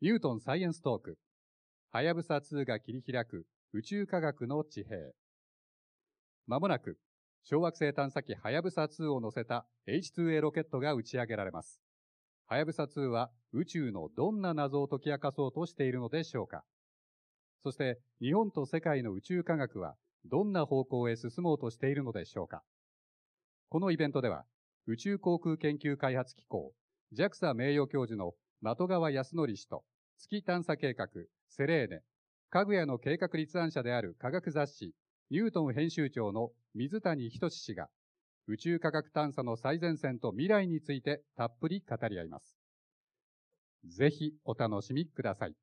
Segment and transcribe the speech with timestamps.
[0.00, 1.18] ニュートンサイエンストーク。
[1.90, 4.96] はやぶさ2が切り開く宇宙科学の地平。
[6.46, 6.98] まもなく、
[7.42, 11.80] 小惑星探査機はやぶさ2を乗せた H2A ロケットが打ち上げられます。
[12.46, 16.62] はやぶさ2は宇宙のどんな謎を解き明かそうとしているのでしょうか
[17.64, 22.62] そして日本と世界の宇宙科学はどんな方向へ進もうとしているのでしょうか
[23.68, 24.44] このイベントでは
[24.86, 26.72] 宇宙航空研究開発機構
[27.12, 28.32] JAXA 名誉教授の
[28.62, 29.84] 的川康則氏と
[30.16, 31.06] 月探査計画
[31.48, 32.00] セレーネ、
[32.50, 34.92] かぐやの計画立案者である科学雑誌
[35.30, 37.88] ニュートン編集長の水谷仁氏が
[38.48, 42.56] 宇宙科学探査の最前線と未来についてたっぷり語り合います。
[43.84, 45.54] ぜひお楽しみください。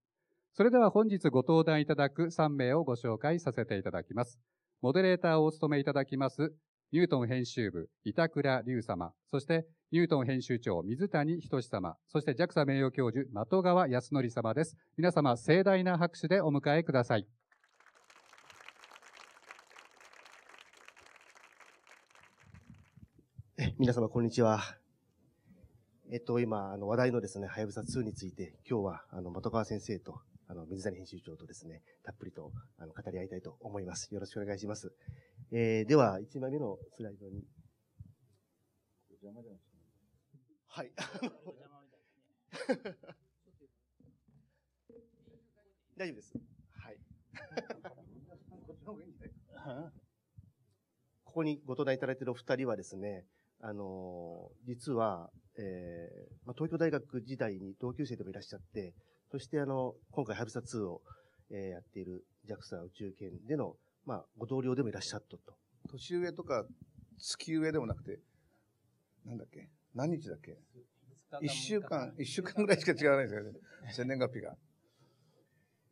[0.53, 4.39] それでは本日ご登壇いただく3名をご紹介させていただきます。
[4.81, 6.53] モデレーターをお務めいただきます、
[6.91, 14.77] ニュートン編集部、板倉隆様、そしてニュートン編集長、水谷仁様、そして JAXA 名誉教授、的川康則様です。
[14.95, 17.27] 皆様、盛大な拍手でお迎えください。
[23.79, 24.61] 皆様、こんにちは。
[26.11, 34.13] えっと、今、あの、話題のですね、はやぶさ2について、今日は、あの、的川先生と、あの、水谷編集長とですね、たっぷりと、あの、語り合いたいと思います。
[34.13, 34.93] よろしくお願いします。
[35.51, 37.43] えー、では、1枚目のスライドに。
[40.67, 40.91] はい。
[45.97, 46.33] 大丈夫です。
[46.73, 46.99] はい。
[51.23, 53.25] ここにご登壇いただいているお二人はですね、
[53.61, 55.63] あの、実は、えー
[56.45, 58.93] まあ、東京大学時代に同級生でもいらっしゃって、
[59.31, 61.01] そしてあの、今回ハブサ2を、
[61.49, 63.75] えー、やっている JAXA 宇宙圏での、
[64.05, 65.39] まあ、ご同僚でもいらっしゃったと。
[65.89, 66.65] 年上とか
[67.17, 68.19] 月上でもなくて、
[69.25, 69.69] なんだっけ？
[69.93, 70.57] 何日だっけ？
[71.41, 73.51] 一週間、一週間ぐらいしか違わないですよね。
[73.93, 74.55] 生年月日が。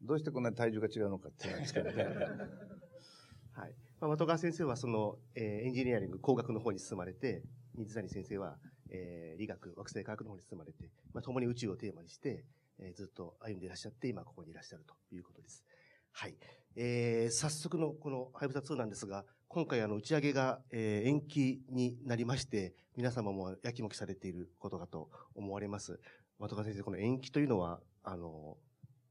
[0.02, 2.03] どうしてこんなに体重が違うのかっていうんですけどね。
[3.53, 3.75] はい。
[4.02, 7.42] まあ、的川先生はその、えー、エンジニアリング工学の方に進まれて、
[7.76, 12.45] 水谷先生は、えー、理学、惑星科学の方に進まれて、まあ、共に宇宙をテーマにして、
[12.80, 15.64] えー、ずっと歩んでいらっしゃって、今ここにいらっしゃるということです。
[16.11, 16.37] はい。
[16.76, 26.00] えー、早速のこのハイブサ2なんですが、今回あの打ち上げが、えー、延期になりまして、皆様もやきもきされていることかと思われます。
[26.39, 28.58] 的川先生、この延期というのは、あの、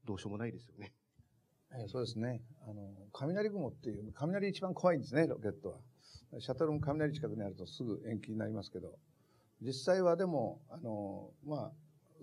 [0.05, 0.91] どうしようもないですよね。
[1.71, 2.41] えー、そうですね。
[2.67, 5.79] あの、雷雲っていう、雷一番怖いんですね、ロケットは。
[6.39, 8.97] シャトルも雷近くにあるとすぐ延期になりますけど、
[9.61, 11.71] 実際はでも、あの、まあ、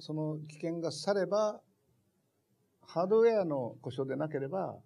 [0.00, 1.60] その危険が去れば、
[2.82, 4.76] ハードウェアの故障でなければ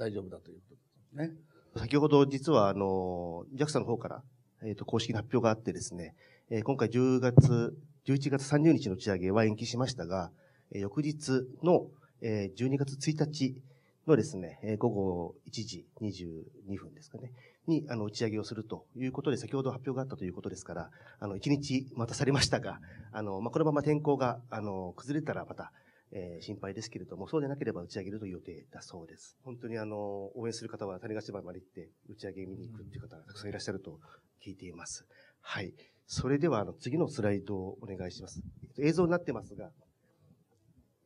[0.00, 0.80] 大丈夫だということで
[1.10, 1.36] すね。
[1.76, 4.22] 先ほど実はあの、JAXA の方から、
[4.62, 6.14] えっ、ー、と、公式な発表があってですね、
[6.48, 10.30] えー、今回10月、11月30日の打ち上げは延期しましたが、
[10.72, 11.86] えー、翌日の、
[12.22, 13.62] えー、12月1日
[14.06, 17.32] のですね、えー、午後1時22分ですかね、
[17.66, 22.80] に、あの、打ち上げをするということで、先ほど発表があったということですから、あの、1日待たされましたが、
[23.12, 25.72] あの、まあ、このまま天候が、あの、崩れたらまた、
[26.12, 29.36] えー、心配ですけれども、そうでなければ打ち上げるという予定だそうです。
[29.44, 33.98] 本当にあの、応援する方は種子島まで行って打ち上げ見に行くっていう方がたくさんいらっしゃると
[34.44, 35.06] 聞いています。
[35.40, 35.72] はい。
[36.06, 38.42] それでは、あの、次のスライドをお願いします。
[38.78, 39.70] 映像になってますが、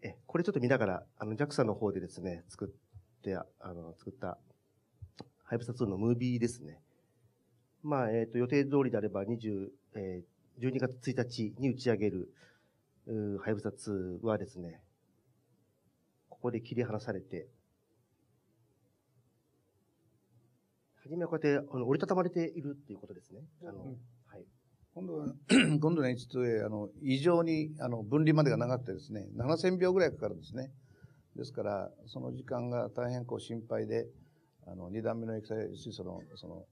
[0.03, 4.39] え、これちょっと見ながら、あの、JAXA の方でですね、作って、あの、作った、
[5.45, 6.81] ハイブサ2のムービーですね。
[7.83, 12.33] まあ、えっ、ー、と、予定通りであれば20、えー、12月1日に打ち上げる、
[13.43, 14.81] ハイブサ2はですね、
[16.45, 17.47] ここで切り離されて、
[21.03, 23.41] はじめはこうやってあの折りたたまれているっていうことですね。
[23.63, 23.97] あの、うん、
[24.27, 24.45] はい。
[24.95, 30.71] 今度は、 今度の H2A、あの、異常に、あの、分離までが長くてですね、7000秒ぐらいかかるんですね。
[31.35, 34.07] ですから、その時間が大変こう心配で、
[34.67, 36.67] あの、二段目の液体水素の、その、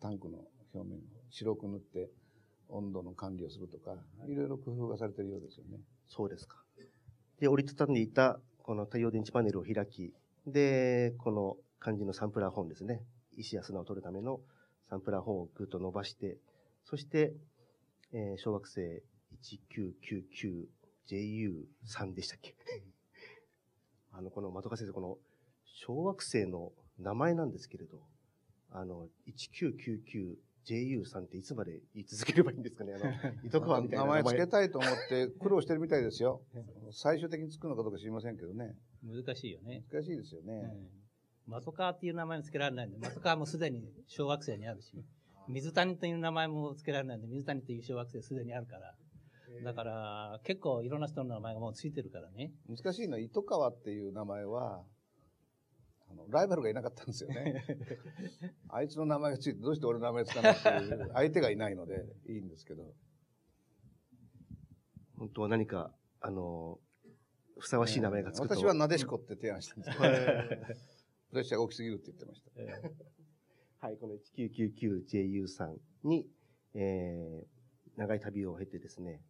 [0.00, 0.38] タンクの
[0.72, 1.00] 表面を
[1.30, 2.10] 白く塗って、
[2.68, 3.96] 温度の管理をするとか、
[4.28, 5.80] いろいろ工夫がされているようですよね。
[6.06, 6.58] そうですか。
[7.40, 8.38] で、折りたたんでいた
[8.70, 10.14] この太陽電池パネルを開き、
[10.46, 13.02] で、この漢字のサンプラー本ですね。
[13.36, 14.38] 石や砂を取るための
[14.88, 16.38] サンプラー本をぐっと伸ばして、
[16.84, 17.32] そして、
[18.12, 19.02] えー、小惑星
[21.10, 22.54] 1999JU3 でしたっけ？
[24.14, 25.18] あの、この的川先生、この
[25.64, 28.00] 小惑星の名前なんですけれど、
[28.70, 32.94] あの、1999 JU さんっていつまで言い続ければいいんですかね？
[32.94, 33.12] あの、
[33.44, 36.42] 糸川みたいな名前つけたいと思って苦労してるみたいですよ。
[36.92, 38.76] 最終的につくのかどうか知りませんけどね。
[39.02, 39.84] 難しいよね。
[39.90, 40.52] 難しいですよね。
[41.46, 44.92] うん、マトカーっていう名前も付けられないんで、マトカーもすでに小惑星にあるし、
[45.48, 48.94] 水谷という名前も付けられないんで、水谷という小惑星すでにあるから。
[49.64, 52.52] だから、結構いろんな人の名前がもうついてるからね。
[52.68, 54.84] 難しいのは、糸川っていう名前は、
[56.10, 57.64] あのライバルがいなかったんですよね。
[58.68, 62.94] あいつの名前がついて、どうして俺の名前つかないっていう相手がいないので、いいんですけど。
[65.16, 66.80] 本当は何か、あの、
[67.58, 68.54] ふさわしい名前がつくと。
[68.54, 70.02] 私はなでしこって提案したんですけど、
[71.30, 73.86] プレッシャーが大きすぎるって言ってました。
[73.86, 76.26] はい、この 1999JU さんに、
[76.74, 79.22] えー、長い旅を経てですね、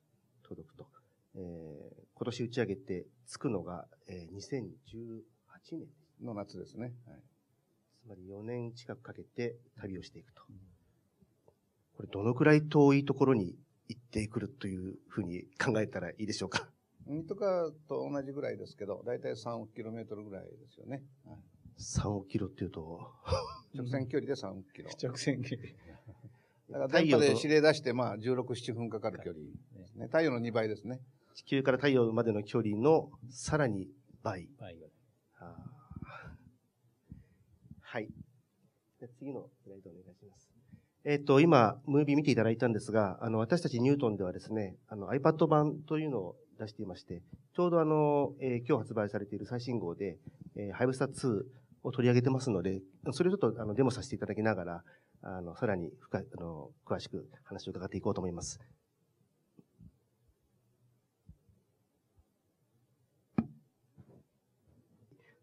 [0.43, 0.88] 届くと。
[1.35, 5.88] えー、今年打ち上げて着くのが、えー、2018年。
[6.23, 6.93] の夏ですね。
[7.07, 7.23] はい、
[8.05, 10.43] つまり4年近くかけて旅をしていくと。
[11.97, 13.57] これどのくらい遠いところに
[13.89, 16.69] 行ってくるというふうに考えたらいいでしょうか？
[17.29, 21.03] とかと同じぐらいですけど、だいたい3億キロメートルぐらいですよね。
[21.27, 21.39] はい、
[21.79, 23.01] 3億キロっていうと、
[23.75, 24.91] 直線距離で3億キロ。
[25.03, 25.69] 直線距離。
[26.71, 29.45] だから電波で指令出して、まあ、16、7分かかる距離
[29.77, 30.07] ですね。
[30.07, 31.01] 太陽の2倍ですね。
[31.35, 33.89] 地球から太陽までの距離のさらに
[34.23, 34.49] 倍。
[34.57, 34.91] 倍ぐらい。
[37.93, 38.07] はい。
[39.19, 40.49] 次のスライドお願いします。
[41.05, 47.21] えっ、と、今、ムービー見ていただいたんですが、あの、私たちニュートンではですね、あの、iPad 版というのを出していまして、
[47.53, 50.19] ちょうどあの、えー今日発売されている最新号で、
[50.55, 51.43] えー、ハイブサ2
[51.83, 54.85] を取り上げてますので、それをちょっとあのデモさせていただきながら、
[55.23, 58.61] あの、さらに深い、あの、詳しく話を伺っていこうと思います。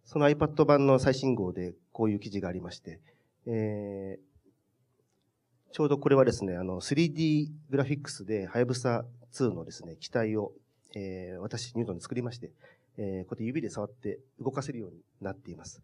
[0.08, 3.00] その iPad 版の最新号でこういう記事がありまして、
[3.48, 4.28] えー
[5.74, 9.04] ちょうどこれはですね、あの、3D グラフィックスで、はやぶさ
[9.34, 10.54] 2のですね、機体を、
[10.96, 12.52] えー私、ニュートンで作りまして、
[12.98, 15.82] えーこうやって指で触って動かせるようになっています。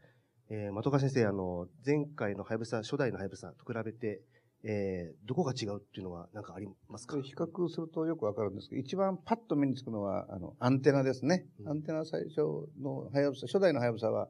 [0.49, 4.21] えー、的川先生、あの、前回のはやぶさ、初代のはやぶさと比べて、
[4.63, 7.19] えーどこが違うっていうのは何かありますか？
[7.21, 11.45] 比較するとよくわかるんですけど、一番パッと目につくのは、あの、アンテナですね。
[11.59, 14.29] うんアンテナ最初のはやぶさ、初代のはやぶさは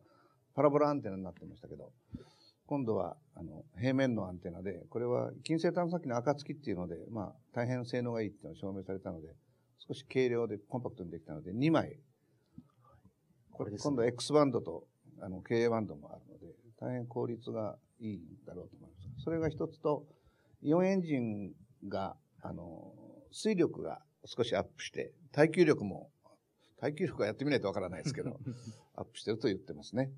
[0.55, 1.91] パラボラアンテナになってましたけど、
[2.65, 9.27] 今度は、あの、平面のアンテナで、これは近星探査機の暁っていうので、まあ、大変性能がいいっていうのが証明されたので、
[9.79, 11.97] 少し軽量でコンパクトにできたので、2枚。
[13.51, 14.87] これですね今度 X バンドと、
[15.21, 19.23] あの、KA バンドもあるので、大変効率がいいんだろうと思います。
[19.23, 20.05] それが一つと、
[20.61, 21.51] イオンエンジン
[21.89, 22.93] が、あの、
[23.31, 26.09] 水力が少しアップして、耐久力も、
[26.79, 28.39] 耐久力はやってみないとわからないですけど、
[28.95, 30.11] アップしてると言ってますね。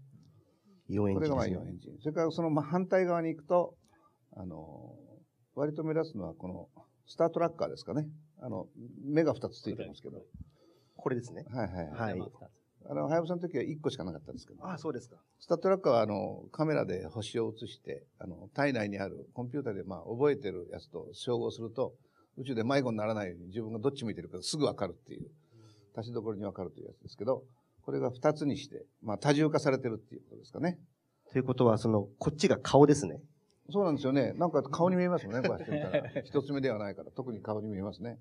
[0.88, 1.98] これがまあジンですねイオンエンジン。
[2.00, 3.76] それからそのまあ反対側に行くと、
[4.36, 4.96] あの、
[5.56, 6.68] 割と目立つのはこの
[7.08, 8.08] スタートラッカーですかね。
[8.42, 8.68] あの、
[9.04, 10.22] 目が2つついてますけど。
[10.98, 11.46] これですね。
[11.54, 12.20] はいはいはい。
[12.20, 12.30] はい
[12.88, 14.64] あの、はやぶさの時は1個しかなかったんですけど。
[14.64, 15.16] ああ、そうですか。
[15.40, 21.94] スタートラッカーはあの、カメラで星を映して、あの、体内にあるコンピューターでまあ覚えてるやつと照合すると、
[22.38, 25.28] 宇宙で迷子にならないように自分がどっち向いてるかすぐわかるっていう、
[25.96, 27.44] 足しどころにわかるというやつですけど、
[27.86, 30.80] これが2つにして、まあ多重化されてるっていうことですかね。
[31.32, 33.22] ということは、その、こっちが顔ですね。
[33.70, 34.34] そうなんですよね。
[34.34, 36.10] なんか顔に見えますもんね、こうやって見たら。
[36.24, 38.20] 一つ目ではないから、特に顔に見えますね。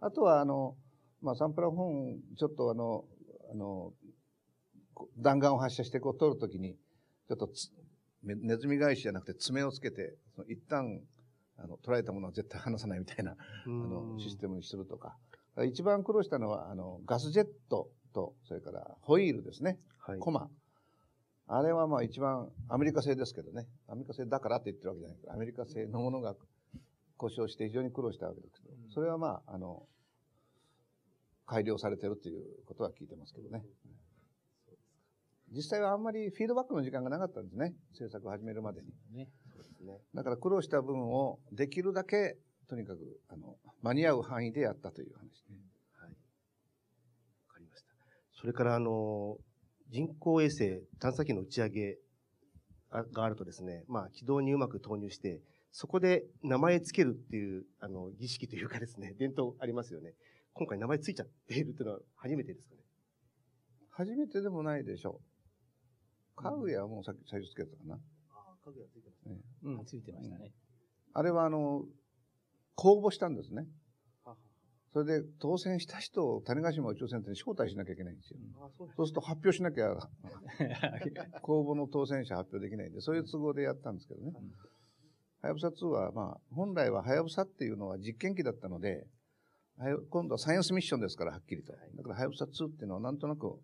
[0.00, 0.76] あとは、あの、
[1.20, 3.04] まあ、サンプラー本、ちょっとあの、
[3.50, 3.92] あの、
[5.18, 6.74] 弾丸を発射してこう取るときに、
[7.28, 7.48] ちょっと
[8.22, 11.02] ネズミ返しじゃなくて爪をつけて、その一旦、
[11.56, 13.36] あの、捉えたものは絶対離さないみたいな、あ
[13.66, 15.16] あの、システムにするとか。
[15.66, 19.78] 一番苦労したのは、あの、ガスジェットと、それからホイールですね。
[19.98, 20.18] はい。
[20.18, 20.48] コマ。
[21.46, 23.66] あれはまあ一番アメリカ製ですけどね。
[23.88, 26.34] アメリカ製だからって言ってるわけじゃないけど、アメリカ製のものが
[27.16, 29.86] 故障して非常に苦労したわけですけど、それはまあ、あの、
[31.46, 33.64] 改良されてるっていうことは聞いてますけどね。
[35.50, 37.74] 実際はあんまりフィードバックの時間がなかったんですね。
[37.94, 38.88] 制作を始めるまでに。
[39.16, 39.28] ね。
[40.14, 42.36] だから苦労した分をできるだけ、
[42.68, 45.54] とにかく、あの、間に合う範囲でやったという話で。
[48.40, 49.36] それから、あの、
[49.90, 51.98] 人工衛星探査機の打ち上げ
[52.90, 55.40] あがあるとですね、まあ、軌道にうまく投入して、
[55.72, 60.14] そこで名前つけるっていう、あの、儀式というかですね、伝統ありますよね。
[60.54, 62.80] 今回名前ついちゃっているっていうのは初めてですかね。
[63.90, 65.20] 初めてでもないでしょ
[66.38, 66.42] う。
[66.42, 67.94] 家具屋はもうさっき最初つけたかな。
[67.94, 67.98] あ
[68.30, 70.52] あ、家具がついてますねうん、ついてましたね。
[71.12, 71.84] あれはあの、
[72.76, 73.66] 公募したんですね。
[74.92, 78.38] それで当選した人を種子島宇宙センターに招待しなきゃいけないんですよ。
[78.76, 79.94] そうですそうすると発表しなきゃ、
[81.42, 84.32] 公募の当選者発表できないんで、そういう都合でやったんですけどね。
[85.40, 89.06] はやぶさ2は、まあ、本来ははやぶさっていうのは実験機だったので、
[89.76, 91.72] はや今度はサイエンスミッションですから、はっきりと。
[91.72, 93.60] だから、はやぶさ2っていうのはなんとなく、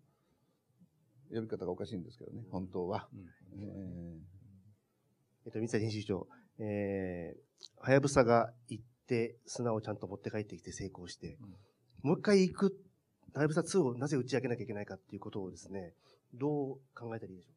[1.31, 3.09] 呼び方がおかしいんですけどね、本当は。
[3.13, 3.25] うん
[3.61, 4.21] え
[5.45, 6.27] えっと、三谷編集長、
[6.59, 11.37] えー、はやぶさが行って、砂をちゃんと持って帰ってきて成功して、
[12.01, 12.75] もう一回行く、
[13.33, 15.93] はやぶさ2をなぜ打ち上げなきゃいけないかっていうことをですね、
[16.33, 17.51] どう考えたらいいでしょ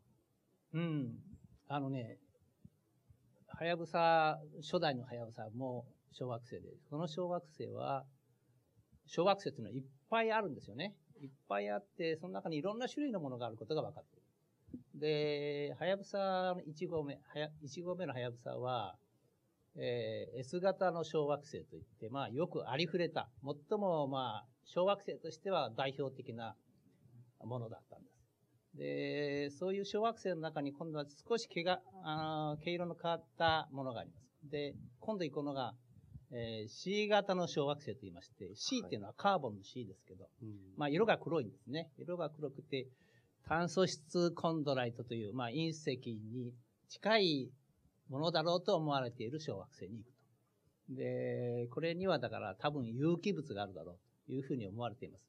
[0.74, 1.08] うん。
[1.68, 2.18] あのね、
[3.46, 8.04] はやぶさ、初代のはやぶさも小惑星で、その小惑星は、
[9.06, 10.94] 小惑星っていうのはいっぱいあるんですよね。
[11.20, 14.28] いっぱいあって、その中にいろんな種類のものがあることが分かっている。
[15.00, 18.96] で、はやぶさの1号目、はや1号目のはやぶさは、
[19.80, 26.56] えー S 型の小惑星といって、まあ、よくありふれた、最も、まあ、小惑星としては代表的な
[27.44, 28.76] ものだったんです。
[28.76, 34.50] で、そういう小惑星の中に今度は少し毛が、あー毛色の変わったものがあります。
[34.50, 35.74] で、今度行くのが、
[36.32, 40.46] えー C 型の小惑星と言いまして、C っていうのはカーボンの C ですけど、う。
[40.76, 41.88] まあ、色が黒いんですね。
[41.98, 42.88] 色が黒くて、
[43.46, 45.90] 炭素質コンドライトという、まあ、隕石
[46.32, 46.52] に
[46.88, 47.50] 近い
[48.08, 50.18] ものだろうと思われている小惑星に行くと。
[50.94, 55.28] で、これにはだから多分有機物があるだろうというふうに思われています。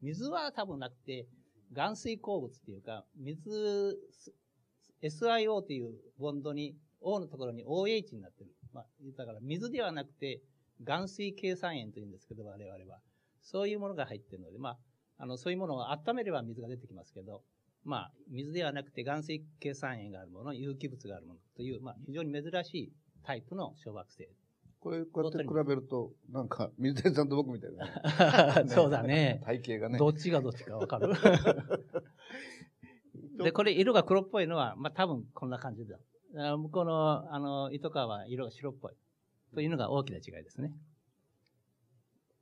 [0.00, 1.26] 水は多分なくて、
[1.74, 3.98] 岩水鉱物っていうか、水、
[5.02, 8.50] SIO というボンドに、O のところに OH になってる。
[8.72, 10.40] まあ、だから水ではなくて、
[10.86, 13.00] 岩水計算塩というんですけど、我々は。
[13.42, 14.78] そういうものが入ってるので、まあ、
[15.18, 17.42] あの、そういうものを温めれば水が出てきますけど、
[17.84, 22.92] まあ、水ではなくて岩水計算塩があるもの、有機物があるものという、まあ、非常に珍しい
[23.24, 24.28] タイプの小惑星。
[24.80, 29.42] これ、こうやって比べると、なんか、水谷さんと僕みたいな、 そうだね。
[29.44, 29.98] 体型がね。
[29.98, 31.12] どっちがどっちかわかる
[33.44, 35.98] で、これ色が黒っぽいのは、まあ多分こんな感じだ。
[36.36, 38.92] あ向こうの、あの、糸川は色が白っぽい。
[39.54, 40.72] というのが大きな違いですね。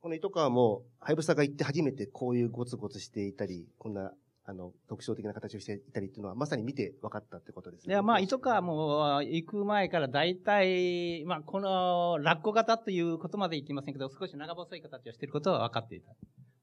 [0.01, 4.13] この糸川も、はやぶさが行って初めてこういうゴツゴツしていたり、こんな、
[4.49, 7.93] あの、特徴的な形をしていたりっていうのは、まさに見て分かったってことですね。
[7.93, 16.15] いや、まあ、糸川も行く前から大体、まあ、この、ラッコ型ということまで言っていませんけど、少し長細い形をしていることは分かっていた。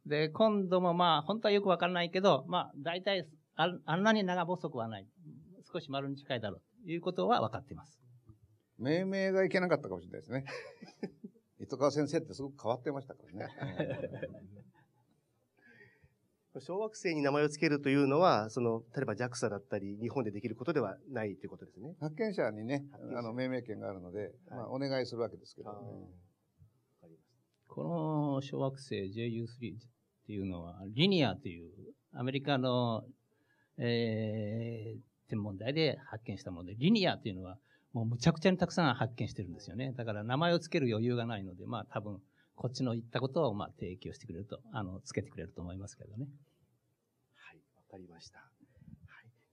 [0.05, 5.07] で、今度もまあ、本当はよく分からないけど、まあ、大体あ、あんなに長細くはない。
[5.73, 8.01] 少し丸に近いだろうということは分かっています。
[8.79, 10.45] 命名がいけなかったかもしれないですね。
[11.61, 13.49] 糸川先生ってすごく変わってましたからね。
[16.61, 21.95] 小惑星に名前を付けるというのは、その、例えば JAXA だったり、日本でできることではないということですね。
[22.01, 22.85] 発見者にね
[23.17, 25.79] あの、命名権があるので、まあ、お願いするわけですけどね。
[27.69, 29.79] この小惑星 JU3 っ
[30.27, 31.71] ていうのは、リニアという
[32.15, 33.05] アメリカの、
[33.79, 37.59] えー、天文台で発見したもので、リニアというのは
[37.93, 39.93] もうむちゃくちゃにたくさん発見してるんですよね。
[39.97, 42.21] だから名前を付ける余裕がないので、まあ多分
[42.57, 46.27] こっちの言ったことをまあ提供してくれると、あの、付けてくれると思いますけどね。
[47.35, 48.39] はい、わかりました。
[48.39, 48.45] は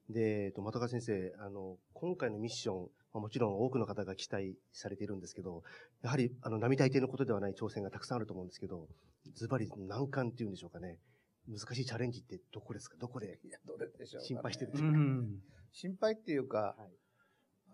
[0.09, 0.13] い。
[0.13, 2.81] で、えっと、的川先生、あの、今回のミッション、
[3.13, 5.63] まあもちろん多くの方が期待されているんですけど、
[6.01, 8.87] やはり、あの、並大抵のことではない挑戦がたくさんあると思うんですけど、
[9.35, 10.97] ズバリ難関っていうんでしょうかね。
[11.47, 12.95] 難しいチャレンジってどこですか？
[12.97, 15.41] どこでいや、どれでしょうかね、心配してるうん。
[15.73, 16.91] 心配っていうか、はい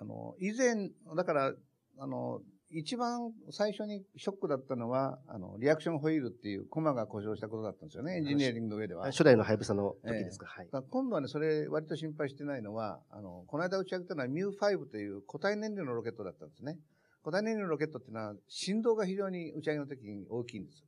[0.01, 1.53] あの、以前、だから、
[1.97, 9.05] あの、一番最初にショックだったのは、あの、リアクションホイールっていうコマが故障したことだったんですよね、エンジニアリングの上では。
[9.05, 10.65] 初代のハヤブサの時ですか、はい。
[10.65, 16.77] だから今度はね、それ割と心配してないのは、あの、この間打ち上げたのはミュー5という固体燃料のロケットだったんですね。
[17.23, 20.83] 固体燃料のロケットっていうのは振動が非常に打ち上げの時に大きいんです。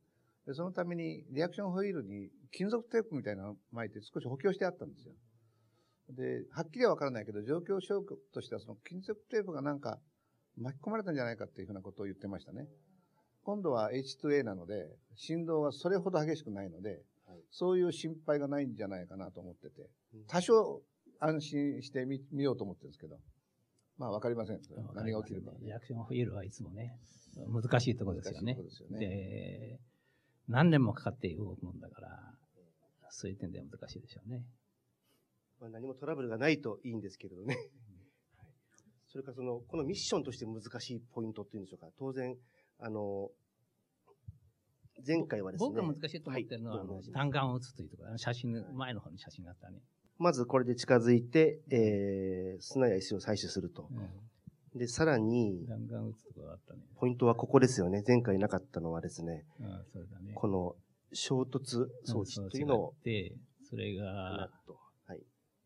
[0.46, 5.14] で、そのためにリアクションホイールに金属テープみたいなのを巻いて少し補強してあったんですよ。
[6.10, 9.98] で、はっきりはわからないけど、状況証拠としてはその金属テープがなんか
[10.58, 12.68] 巻き込まれたんじゃないかっていうふうなことを言ってましたね。
[13.44, 20.82] 今度は H2A なので、振動はそれほど激しくないので、はいそういう心配がないんじゃないかなと思っててうん、多少
[21.18, 23.16] 安心してみ見ようと思ってるんですけど、
[23.96, 24.60] まあわかりません。
[24.94, 25.66] 何が起きるかはね。
[25.66, 26.98] リアクションホイールはいつもね、
[27.48, 28.54] 難しいところですよね。
[28.54, 29.80] 難しいところですよねで、
[30.48, 32.34] 何年もかかって動くもんだから、
[33.10, 34.42] そういう点では難しいでしょうね。
[35.60, 37.56] まあ、何もトラブルがないといいんですけれどね。
[39.12, 41.88] はいそれからその、このミッションとして難しいポイントっていうんでしょうか。
[41.98, 42.34] 当然、
[42.78, 43.30] あの、
[45.06, 45.68] 前回はですね。
[45.68, 49.82] 僕が難しいと思ってるのは、あのはいどうぞお願いします弾丸を撃つというところ、あの写真、前の方に写真があったね。
[50.18, 53.88] まずこれで近づいて、えー、砂や石を採取すると。
[54.74, 56.80] で、さらに、弾丸を撃つところがあったね。
[56.96, 58.02] ポイントはここですよね。
[58.06, 60.32] 前回なかったのはですね、うん、それだね。
[60.34, 60.76] この
[61.12, 63.32] 衝突装置というのを、で、
[63.68, 64.50] それなが。
[65.06, 65.20] はい。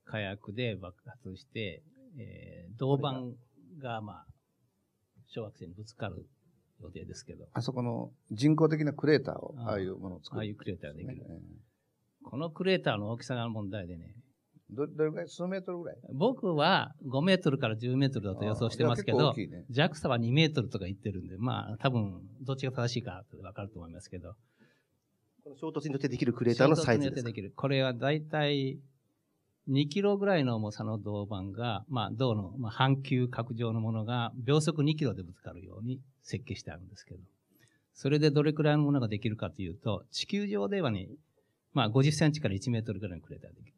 [0.04, 1.82] 火薬で爆発して、
[2.18, 3.24] えー、銅板
[3.82, 4.26] が、まあ、
[5.28, 6.26] 小惑星にぶつかる
[6.80, 9.78] 予定ですけど、あそこの人工的なクレーターを、ああ。
[9.80, 10.40] いうものを作る。
[10.40, 11.16] ああいうクレーターができる。
[11.16, 11.22] ね。
[12.22, 14.14] このクレーターの大きさが問題でね、
[14.70, 15.28] どどれぐらい？
[15.28, 15.96] 数メートルぐらい？
[16.12, 20.04] 僕は5メートルから10メートルだと予想してますけどああ、じゃあ結構大きいね。
[20.04, 24.34] JAXA は2メートルとか言ってるんで、まあ多分どっちが正しいかわかると思いますけど、
[25.44, 27.22] この衝突によってできるクレーターのサイズですか？
[27.22, 27.52] 衝突によってできる。
[27.54, 28.78] これはだいたい
[29.68, 37.20] 2キロぐらいの重さの銅板が、まあ銅の、まあ、半球角状のものが秒速2キロでぶつかるように設計してあるんですけど、
[37.94, 41.08] それでどれくらいのものができるかというと、地球上ではね、
[41.72, 43.72] まあ50センチから1メートルぐらいのクレーターができる。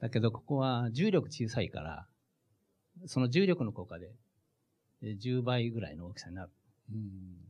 [0.00, 2.06] だけどここは重力小さいから、
[3.06, 4.10] その重力の効果で
[5.02, 6.50] え10倍ぐらいの大きさになる。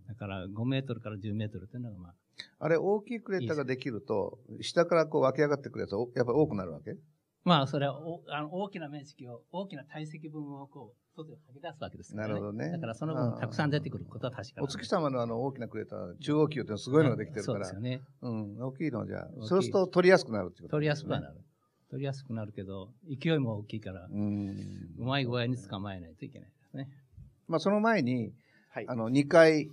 [0.09, 2.14] だから5メートルから10メートルっていうのがまあ、
[2.59, 6.97] あれ、大きいクレーターができると、下からこう湧き上がってくるやつやっぱり多くなるわけ？
[7.45, 12.35] まあ、それはおあの大きな面積を、大きな体積分をこう、外に吐き出すわけですから、ね。
[12.35, 18.00] なるほどねだからその分、たくさん出てくることは確かお月様のあの大きなクレーター、中央球ってすごいのができてるからそうですよ、ね。
[18.23, 21.11] うん、大きいのじゃ大きいそうすると取りやすくなるってこと取りやすく。
[21.11, 21.26] なる。
[21.90, 24.49] 取りやすくなるけど、勢いも大きいから、うん。
[24.99, 26.88] うまい具合に捕まえないといけないですね。
[27.47, 28.35] まあ、その前に、
[28.71, 28.85] はい。
[28.87, 29.71] あの、2回、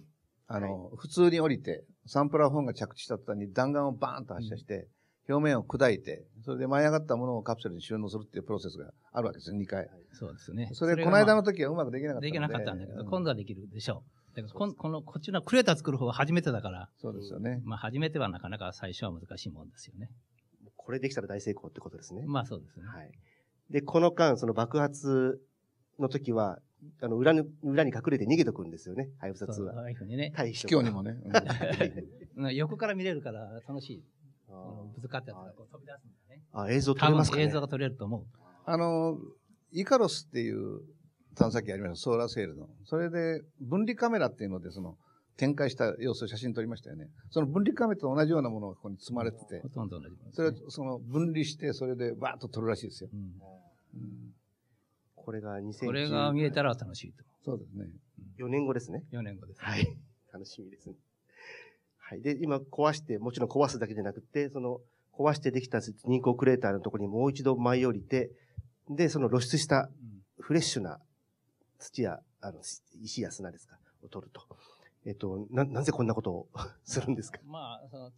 [0.48, 4.88] あの、普通に降りて、サンプラー本が着地した途端に弾丸をバーンと発射して、
[5.27, 9.89] 表面を砕いて、それで舞い上がったものをカプセルに収納するっていうプロセスがあるわけですよ、2回。
[10.13, 10.70] そうですね。
[10.74, 12.27] それ、この間の時はうまくできなかったので。
[12.27, 14.03] できなかったんだけど、うん今度はできるでしょ
[14.34, 14.36] う。
[14.36, 17.62] だからこんこの、こっちのクレーター作る方は初めてだから、そうですよね。
[17.63, 20.10] まあ初めてはなかなか最初は難しいもんですよね。
[20.75, 22.24] これできたら大成功ってことですね。
[22.27, 22.86] まあそうですね。
[22.86, 23.12] はい。
[23.72, 25.41] で、この間、その爆発
[25.98, 26.60] の時は、
[27.01, 29.84] あの、裏に、裏に隠れて逃げとくんですよね、ハイブサ2そうあは。
[29.86, 30.32] あいうふうにね。
[30.36, 31.15] 対卑怯にもね。
[32.53, 34.03] 横から見れるから楽しい。
[34.55, 36.41] ああのぶつかったやつがこう飛び出すんだね。
[36.53, 37.43] ーあ、映像撮れますかね？
[37.43, 38.25] 映像が撮れると思う。
[38.65, 39.17] あの、
[39.71, 40.81] イカロスっていう
[41.35, 42.67] 探査機ありました、ソーラーセールの。
[42.85, 44.97] それで、分離カメラっていうので、その、
[45.38, 47.09] 展開した様子を写真撮りましたよね。
[47.29, 53.09] その分離カメラと同じようなものがここに積まれててほ、とんど同じものですそれね、その分離して、それでバーッと撮るらしいですよ。
[53.13, 54.35] うんうん
[55.15, 57.88] これが2014これが見えたら楽しいとそうですね。
[58.38, 59.03] 4年後ですね。
[59.12, 59.97] 4年後です、はい。
[60.31, 60.95] 楽しみですね。
[62.07, 62.21] はい。
[62.21, 64.79] で、今壊して、もちろん壊すだけじゃなくて、その、
[65.12, 68.29] 壊してできた人工クレーターのところにもう一度舞い降りて、
[68.89, 70.99] で、その露出したうんフレッシュな
[71.80, 72.60] 土や、あの、
[73.01, 74.41] 石や砂ですか、を取ると。
[75.06, 76.47] えっと、な、なぜこんなことを
[76.84, 77.39] するんですか？
[77.45, 78.12] まあ、その、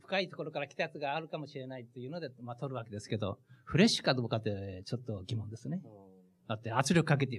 [0.00, 5.80] 深いところから来たやつがあるかもしれないっていうので、まあ、取るわけですけど、フレッシュかどうかってちょっと疑問ですね。
[6.48, 7.36] だって圧力かけて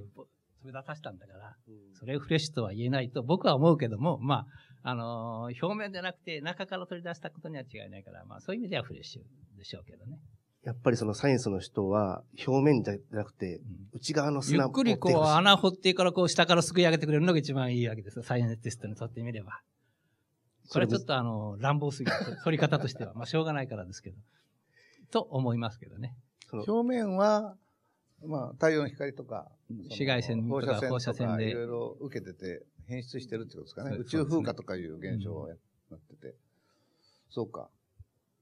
[0.64, 1.56] 飛び出させたんだから、
[2.00, 4.46] それフレッシュとは言えないと僕は思うけども、ま
[4.84, 10.20] あ、あのー表面じゃなくて中から取り出したことには違いないから、まあそういう意味ではフレッシュでしょうけどね。
[10.64, 13.60] やっぱりそのサイエンスの人は、表面じゃなくて、
[13.92, 18.24] 内側のゆ砂っくりこうを持ってほしい穴掘ってからこう下からすくい上げてくれるのが一番いいわけですよ。
[18.24, 19.60] サイエンティストにとってみれば。
[20.70, 22.16] これはちょっとあの、乱暴すぎる。
[22.46, 23.14] 取り方としては。
[23.14, 24.18] まあしょうがないからですけど。
[25.12, 26.16] と思いますけどね。
[26.50, 27.58] その表面は、
[28.26, 33.98] まあ、太陽の光とか、紫外線とか放射線と放射線でかいろいろ受けてて、変質してるってことですかね。
[33.98, 35.56] 宇宙風化とかいう現象をや
[35.90, 36.36] なってて。
[37.30, 37.70] そうか。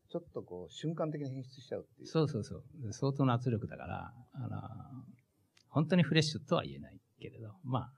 [0.09, 2.07] ちょっとこう、瞬間的に変質しちゃうっていう。
[2.07, 2.63] そうそうそう。
[2.91, 4.61] 相当な圧力だから、あの、
[5.69, 7.91] 本当にフレッシュとは言えないけれど、まあ、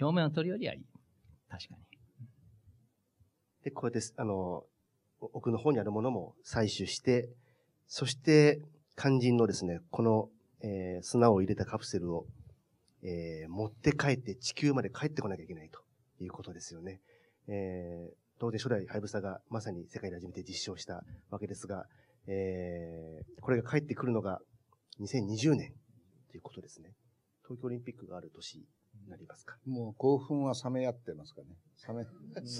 [0.00, 0.86] 表面を取るよりはいい。
[1.50, 1.90] 確かに。
[3.62, 4.64] で、こうやって、あの、
[5.20, 7.28] 奥の方にあるものも採取して、
[7.86, 8.62] そして、
[8.96, 10.30] 肝心のですね、この、
[10.62, 12.26] えー砂を入れたカプセルを、
[13.02, 15.80] えー持って帰って地球まで帰ってこなきゃいけないと
[16.22, 17.00] いうことですよね。
[17.48, 21.86] えー当然初代ハイブサがまさに世界で初めて実証したわけですが、
[22.26, 24.40] えーこれが帰ってくるのが
[25.00, 25.72] 2020年
[26.30, 26.92] ということですね。
[27.46, 28.64] 東京オリンピックがある年に
[29.08, 29.56] なりますか。
[29.66, 31.48] もう興奮は冷めやってますかね。
[31.88, 32.04] 冷め、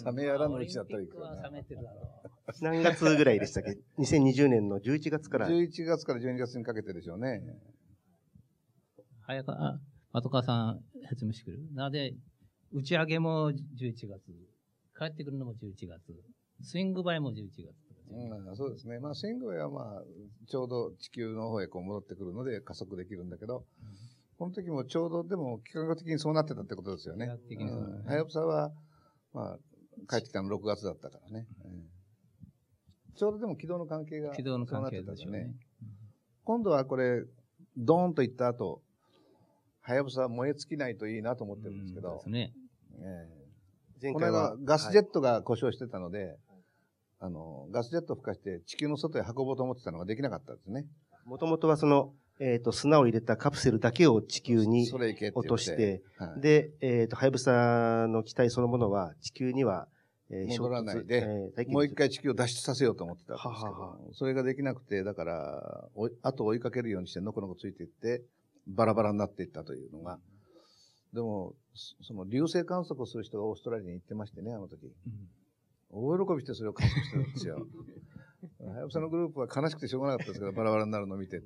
[0.05, 1.57] 冷めやらぬうちだったらいいけどオリンピックは冷ね。
[1.59, 2.65] めてるだろう。
[2.65, 5.49] 何月ぐらいでしたっけ ?2020 年の11月から。
[5.49, 7.43] 11月から12月にかけてでしょうね。
[9.31, 9.81] 早川、あ
[10.13, 11.63] 後川さん説明してくれる？
[11.73, 12.15] なぜ、
[12.73, 14.09] 打ち上げも11月、
[14.99, 16.01] 帰ってくるのも11月、
[16.63, 17.73] スイングバイも11月。
[18.13, 18.99] うん、そうですね。
[18.99, 20.03] まあ、シングはまあ、
[20.49, 23.65] ちょうど地球の方へこう戻ってくるので加速できるんだけど、
[24.37, 27.29] この時もちょうどでも企画的にそうなってたってことですよね。
[27.29, 28.73] 企画的にそうだねんはやぶさは、
[29.33, 29.59] まあ、
[30.09, 31.47] 帰ってきたの6月だったからね。
[31.65, 31.87] うん
[33.17, 35.55] ちょうどでも軌道の関係が軌道の関係そうなってたんだでしょうね。
[36.43, 37.23] 今度はこれ、
[37.77, 38.81] ドーンといった後、
[39.83, 42.17] はやぶさ燃え尽きないといいなと思ってるんですけど。
[42.17, 42.53] で、すね。
[43.01, 43.29] え
[44.03, 44.13] え。
[44.13, 46.37] この前回は間、ガスジェットが故障してたので、
[47.19, 50.87] あの、ガスジェットを吹かして地球の外へ運ぼうと思ってたのができなかったんですね。
[51.27, 56.41] もともとはその、えっ、と、砂を入れたカプセルだけを地球に落として、はい。
[56.41, 59.89] で、えっ、と、ハイブサの機体そのものは地球には、
[60.31, 63.99] え戻らないでえー大気もう一回地球を脱出させようと思ってたんですけど、ははは。
[64.13, 68.23] それができなくて、だから、おい後を追いかけるようにしてのこのこついていって、
[68.67, 70.19] バラバラになっていったというのが、
[71.13, 74.87] でも、そその流星観測をする人がオーストラリアに行ってましてね、あの時。
[74.87, 74.93] うん
[75.93, 77.67] 大喜びしてそれを観測してるんですよ。
[78.61, 81.43] はやぶさのグループは悲しくてしょうがなかったですけど、バラバラになるのを見て。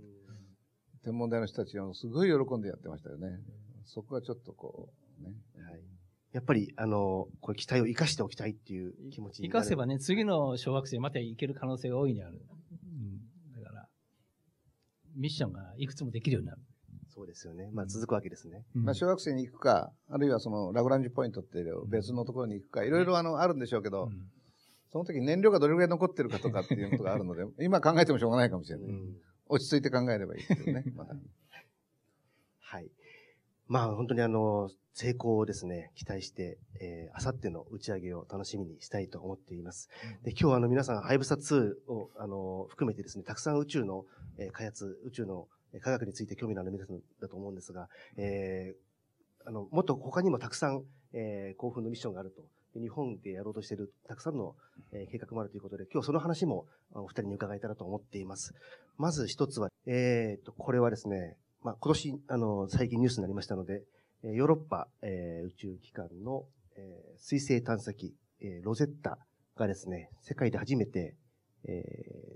[1.02, 3.38] 天文台の人たちはすごい喜んでやってましたよね。
[3.84, 5.34] そこがちょっとこう、ね。
[5.62, 5.80] はい。
[6.32, 12.40] やっぱり、あの、これ期待を生かしておきたいっていう気持ちに生かせばね、次の小惑星また行ける可能性が大いにある。
[12.72, 13.62] うん。
[13.62, 13.88] だから、
[15.16, 16.62] ミッションがいくつもできるようになる。
[17.14, 17.70] そうですよね。
[17.72, 18.64] まあ続くわけですね。
[18.74, 24.30] まあ、小学生に行くか、あるいはそのラグランジュポイントっていう別のところに行くか、いろいろあの、あるんでしょうけど、うん
[24.94, 28.88] その時燃料がどれぐらい残ってるかとかっていうことがあるので、 今考えてもしょうがないかもしれない。
[28.88, 30.84] うん落ち着いて考えればいいですよね。
[30.96, 31.14] まだ
[32.60, 32.90] はい。
[33.66, 39.90] まあ本当にあの、成功をですね、期待して、えー、あさっての打ち上げを楽しみにしたいと思っています。
[40.22, 44.06] で、今日はあの皆さん、ハイブサ2を、あの、含めてですね、たくさん宇宙の、
[44.38, 50.82] えー開発、宇宙のえー科学について興味のある皆さんだと思うんですが、えー、あの、もっと他にもたくさん、
[51.12, 52.42] えー、興奮のミッションがあると。
[52.80, 54.56] 日本でやろうとしているたくさんの、
[54.92, 58.52] えー計画もあるということで、今日その話もお二人に伺えたらと思っています。
[58.98, 63.82] まず一つは、えー、と、これはですね、まあ、今年、あの、最近ニュースになりましたので、
[64.22, 69.18] ヨーロッパ、えー宇宙機関の、えー水星探査機、えーロゼッタ
[69.56, 71.14] がですね、世界で初めて、
[71.64, 71.84] え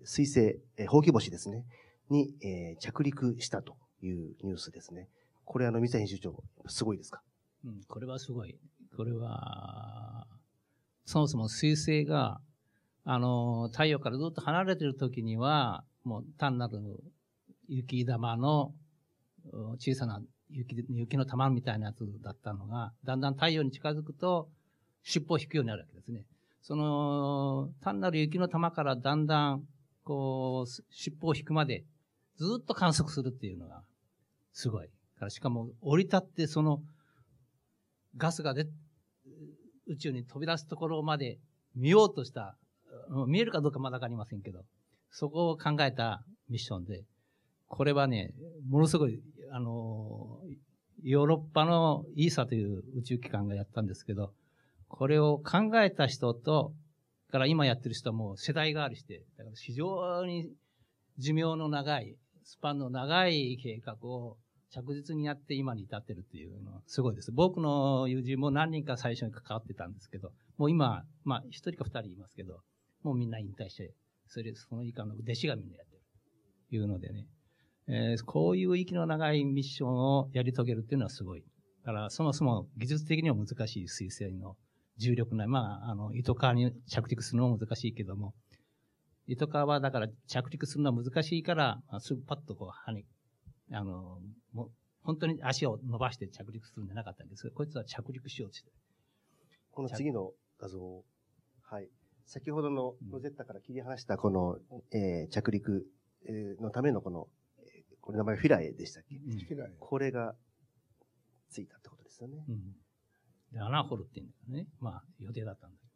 [0.05, 1.64] ー水星、えーほうき星ですね、
[2.10, 5.08] に、えー着陸したというニュースですね。
[5.44, 7.22] これあの、水谷編集長、すごいですか？
[7.64, 8.58] うん、これはすごい。
[8.96, 10.26] これは、
[11.04, 12.40] そもそも水星が、
[13.04, 16.78] あの、太陽からずっと離れてる時には、もう単なる
[17.68, 18.72] 雪玉の
[19.78, 24.48] 小さな雪雪の玉みたいなやつだったのが、だんだん太陽に近づくと、
[25.02, 26.24] 尻尾を引くようになるわけですね。
[26.60, 29.62] その、単なる雪の玉からだんだん、
[30.04, 31.84] こう、尻尾を引くまで、
[32.38, 33.83] ずっと観測するっていうのが、
[34.53, 34.88] すごい。
[35.18, 36.81] からしかも、降り立って、その、
[38.16, 38.66] ガスがで、
[39.87, 41.38] 宇宙に飛び出すところまで
[41.74, 42.57] 見ようとした、
[43.27, 44.64] 見えるかどうかまだわかりませんけど、
[45.11, 47.03] そこを考えたミッションで、
[47.66, 48.33] これはね、
[48.68, 49.20] ものすごい、
[49.51, 50.40] あの、
[51.03, 54.33] ヨーロッパの ESA という宇宙機関がやったんですけど、
[54.88, 56.72] これを考えた人と、
[57.31, 60.51] から今やってる人はもう世代があるして、だから非常に
[61.18, 62.16] 寿命の長い、
[62.48, 64.38] スパンの長い計画を
[64.70, 67.30] 着実にやって今に至ってるっていうのはすごいです。
[67.30, 72.61] 僕の友人も何人か最初に関わってたんですけど、もう今、まあ一人か二人いますけど、
[73.02, 73.92] もうみんな引退して、
[74.28, 76.02] それ、その以下の弟子がみんなやってる。
[76.70, 77.26] というのでね、
[77.87, 81.44] えーこういう息の長いミッションをやり遂げるっていうのはすごい。
[81.84, 84.56] だから、そもそも技術的には難しい水星の
[84.96, 88.32] 重力な、まあ、あの、糸川に着陸するのも難しいけども、
[89.28, 93.04] イトカワはだから着陸するのは難しいから、まあすぐパッとこう、跳ね、
[93.70, 94.18] あの、
[94.52, 94.70] もう、
[95.02, 98.72] 本当に足を伸ばして着陸するんじゃなかったんですが、こいつは着陸しようとして。
[99.70, 101.04] この次の画像を
[101.62, 101.88] はい。
[102.26, 104.58] 先ほどのロゼッタから切り離したこの、
[104.92, 105.86] えー着陸
[106.26, 109.16] えーのためのこの、えーこれ名前フィラエでしたっけ？
[109.78, 110.34] これが
[111.50, 112.44] ついたってことですよね。
[112.48, 112.76] うん。
[113.52, 114.68] で、穴掘るっていうんだよね。
[114.80, 115.86] まあ、予定だったんだけ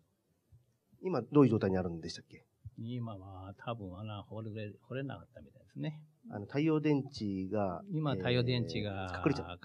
[1.03, 2.39] 今どういう状態にあるんでしたっけ？
[2.39, 2.45] ど。
[2.79, 6.01] 今は多分穴掘れ、掘れなかったみたいですね。
[6.31, 7.83] あの、太陽電池が。
[7.91, 9.57] 今、太陽電池が、えー隠れちゃ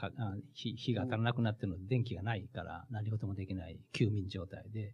[0.53, 4.93] 火火が足らなくなってるので、電気がないから何事もできない休眠状態で、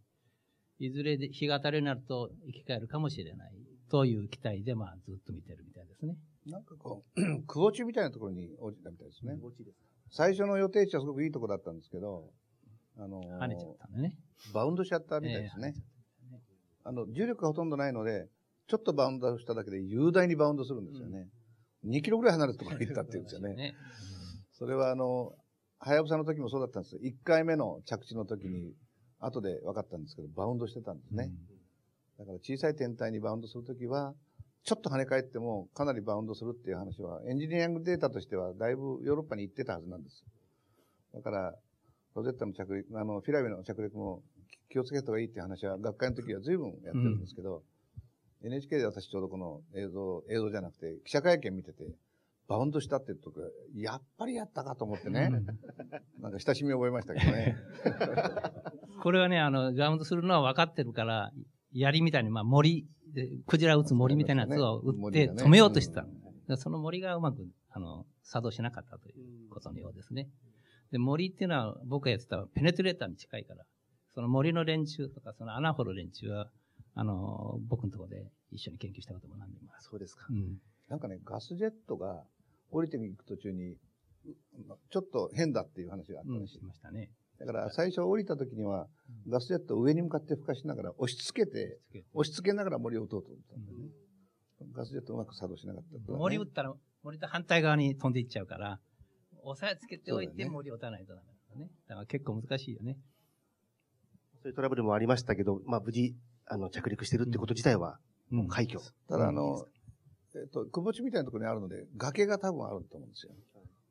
[0.79, 3.53] いずれで日が当たるようになると生き返るかもしれない
[3.89, 6.17] という期待で、まあ、ずっと見てるみたいですね。
[6.45, 9.35] なんかこう、クオチみたいなところに落ちたみたいですね。
[9.41, 12.29] 墓地ですか最初の予定地はすごくいいとこだったんですけど、
[12.97, 14.17] あのー跳ねちゃったんでね。
[14.53, 15.73] バウンドしちゃったみたいですね。
[16.83, 18.27] あの、重力がほとんどないので、
[18.67, 21.27] ちょっとバウンドしただけで雄大にバウンドするんですよね。
[21.85, 23.55] 2キロぐらい離れたところに行ったっていうんですよね。
[23.55, 23.75] ね。
[24.53, 25.33] それはあの、
[25.79, 27.01] はやぶさの時もそうだったんですよ。
[27.03, 28.73] 1回目の着地の時に、
[29.19, 31.31] 後で分かったんですけど、バウンドしてたんですね。
[32.19, 34.13] だから小さい天体にバウンドするときは、
[34.63, 40.23] ちょっと跳ね返ってもかなりバウンドするっていう話は、エンジニアリングデータとしてはだいぶヨーロッパに行ってたはずなんです。
[41.13, 41.55] だから、
[42.15, 44.23] ロゼッタの着陸、あの、フィラエの着陸も
[44.69, 47.63] 気をつけた方がいいっていう話は学会の時は随分やってるんですけど、
[48.43, 51.83] NHK で私ちょうどこの映像、映像じゃなくて記者会見見てて、
[52.47, 53.39] バウンドしたってとか、
[53.75, 55.29] やっぱりやったかと思ってね、
[56.19, 57.57] なんか親しみを覚えましたけどね。
[59.01, 61.31] これはね、あの、バウンドするのは分かってるから、
[61.71, 66.01] 槍みたいに、まあ銛、でクジラ撃つ銛みたいなやつを撃って止めようとしてた。
[66.01, 66.11] だか
[66.47, 70.29] らその森がうまく、あの、作動しなかったということのようですね。
[70.91, 73.65] で、森っていうのは僕がやってたペネトレーターに近いから、
[74.13, 76.49] その森の連中とか、その穴掘る連中は、
[76.95, 79.71] あの、僕のところで一緒に研究したことも何年も。
[79.79, 80.27] そうですか。
[80.29, 80.57] うん。
[80.89, 82.23] なんかね、ガスジェットが
[82.69, 83.77] 降りていく途中に、う
[84.89, 87.09] ちょっと変だっていう話があったしいしましたね。
[87.39, 88.87] だから最初降りた時には、
[89.27, 91.79] ガスジェットを上に向かって吹かしながら押し付けて、
[92.13, 93.85] 押し付けながら森を打とうと思ったんだよね。
[94.71, 96.17] ガスジェットうまく作動しなかった、ね。
[96.17, 98.79] 森打ったら、森と反対側に飛んでいっちゃうから、
[99.41, 101.71] 押さえつけておいて森を打たないとダメなんだね。
[101.87, 102.97] だから結構難しいよね。
[104.43, 106.13] そういうトラブルもありましたけど、まあ無事、
[106.47, 107.97] あの、着陸してるってこと自体は、
[108.29, 108.81] もう快挙。
[109.07, 109.65] ただあの、
[110.35, 113.31] えっと、くぼ地みたいなところにあるので、崖が多分あると思うんですよ。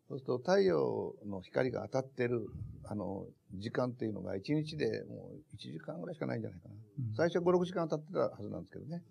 [0.08, 2.48] そうすると太陽の光が当たってる、
[2.84, 6.74] あの、時間っていうのが1日でもう1時間ぐらいしかないんじゃないかな。
[6.74, 9.02] うん、最初は5、6時間当たってたはずなんですけどね。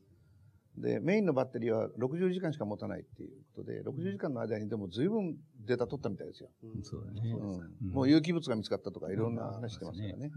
[0.78, 6.50] で、メインのバッテリーは60時間しか持たないっていうことで、60時間の間にでも随分データ取ったみたいですよ。
[6.64, 7.92] うん、そうだね、うん。
[7.92, 10.32] もう有機物が見つかったとかいろんな話してますからね。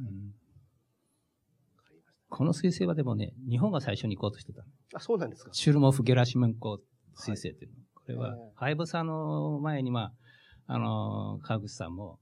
[2.34, 4.64] この彗星はでもね、日本が最初に行こうとしてた。
[4.94, 5.50] あ、そうなんですか。
[5.52, 6.80] シュルモフ・ゲラシメンコ
[7.16, 7.76] 彗星っていうの。
[7.76, 10.12] はい、これは、ハイブサの前に、ま
[10.66, 12.18] あ、あの、川口さんも、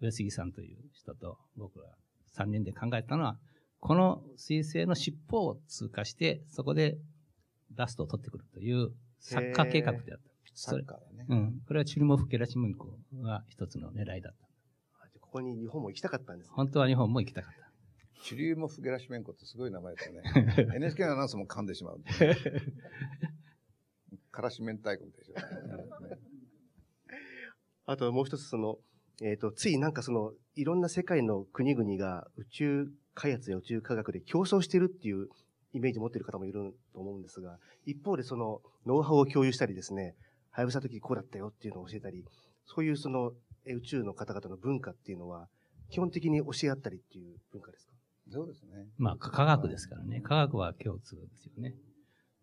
[0.00, 1.88] 上杉さんという人と僕ら
[2.36, 3.38] 3人で考えたのは、
[3.80, 6.96] この彗星の尻尾を通過して、そこで
[7.74, 10.30] ダストを取ってくるというサッカー計画であった。
[10.54, 11.26] サッカーね。
[11.28, 11.60] うん。
[11.66, 14.48] これはチュルモフ・ゲラシムンコが一つの狙いだった。
[15.28, 17.52] ここに日本も行きたかったんです、ね、本当は日本も行きたかっ
[18.18, 18.24] た。
[18.24, 20.22] チュリモフ・ゲラシメンコってすごい名前ですね。
[20.76, 22.00] NHK のアナウンスも噛んでしまう。
[24.30, 25.24] からし明太子みたい。
[27.86, 28.76] あともう一つその、
[29.22, 35.28] えっ、ー、と、ついなんかその、いろんな世界の国々が宇宙開発や宇宙科学で競争してるっていう
[35.72, 40.14] イメージを持っている方もいると思うんですが、一方でその、ノウハウを共有したりですね、
[40.50, 42.24] はやぶさ時こうだったよっていうのを教えたり、
[42.66, 43.32] そういうその、
[43.66, 45.48] 宇宙の方々の文化っていうのは、
[45.90, 47.92] 基本的に教え合ったりっていう文化ですか？
[48.30, 48.86] そうですね。
[48.98, 50.20] まあ、科学ですからね。
[50.20, 51.74] 科学は共通ですよね。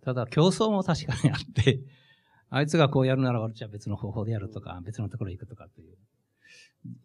[0.02, 1.80] ただ、競争も確かにあって、
[2.50, 5.98] あいつがこうやるなら私は別の方法でやるとか、別のところへ行くとかという。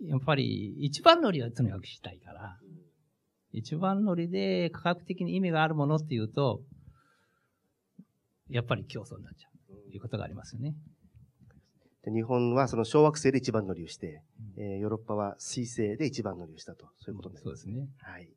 [0.03, 2.59] やっぱり、一番乗りはとにかくしたいから、
[3.53, 6.63] 一番乗りで科学的に意味があるものっていうと、
[8.49, 10.75] やっぱり競争になっちゃうということがありますよね。
[12.03, 14.23] で日本はその小惑星で一番乗りをして、
[14.57, 17.89] うん、えー、ヨーロッパは水星で一番乗りをしたと、そういうことになります、ね、そうですね。
[17.99, 18.31] はい。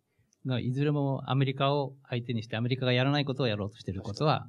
[0.61, 4.47] いずれもアメリカを相手にして、アメリカがやらないことをやろうとしていることは、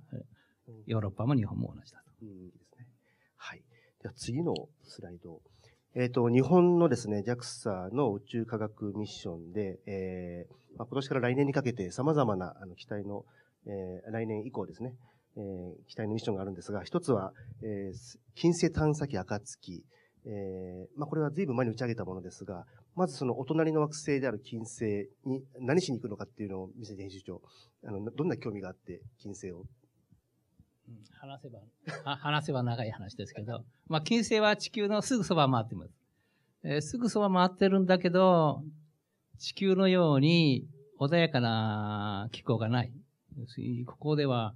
[0.87, 2.11] ヨーロッパも日本も同じだと。
[2.23, 2.87] うん、いいですね。
[3.37, 3.63] はい。
[4.03, 5.41] では次のスライド。
[5.95, 13.25] えっ、ー、と、日本のですね、JAXA の宇宙科学ミッションで、えー、まあ、今年から来年にかけて様々なあの機体の、
[13.67, 14.95] えー、来年以降ですね、
[15.37, 19.85] えー、機体のミッションがあるんですが、一つは、えー、金星探査機暁、
[20.27, 22.65] えー、まあ、これは随分前に打ち上げたものですが、
[22.97, 27.43] まずそのお隣の惑星である金星に何しに行くのかっていうのを見せて編集長、
[27.85, 29.65] あの、どんな興味があって金星を？
[31.21, 31.61] 話せば、
[32.17, 35.95] 話せば長い話ですけど、まあ、金星は地球のすぐそば回ってます。
[36.63, 38.63] えー、すぐそば回ってるんだけど、
[39.39, 40.67] 地球のように
[41.01, 42.93] 穏やかな気候がない。
[43.87, 44.55] ここでは、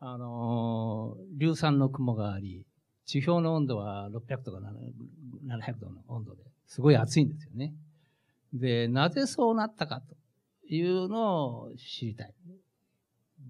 [0.00, 2.64] あのー、硫酸の雲があり、
[3.06, 4.58] 地表の温度は600とか
[5.46, 7.74] 700度の温度で、すごい暑いんですよね。
[8.52, 10.16] で、なぜそうなったかと
[10.66, 12.34] いうのを知りたい。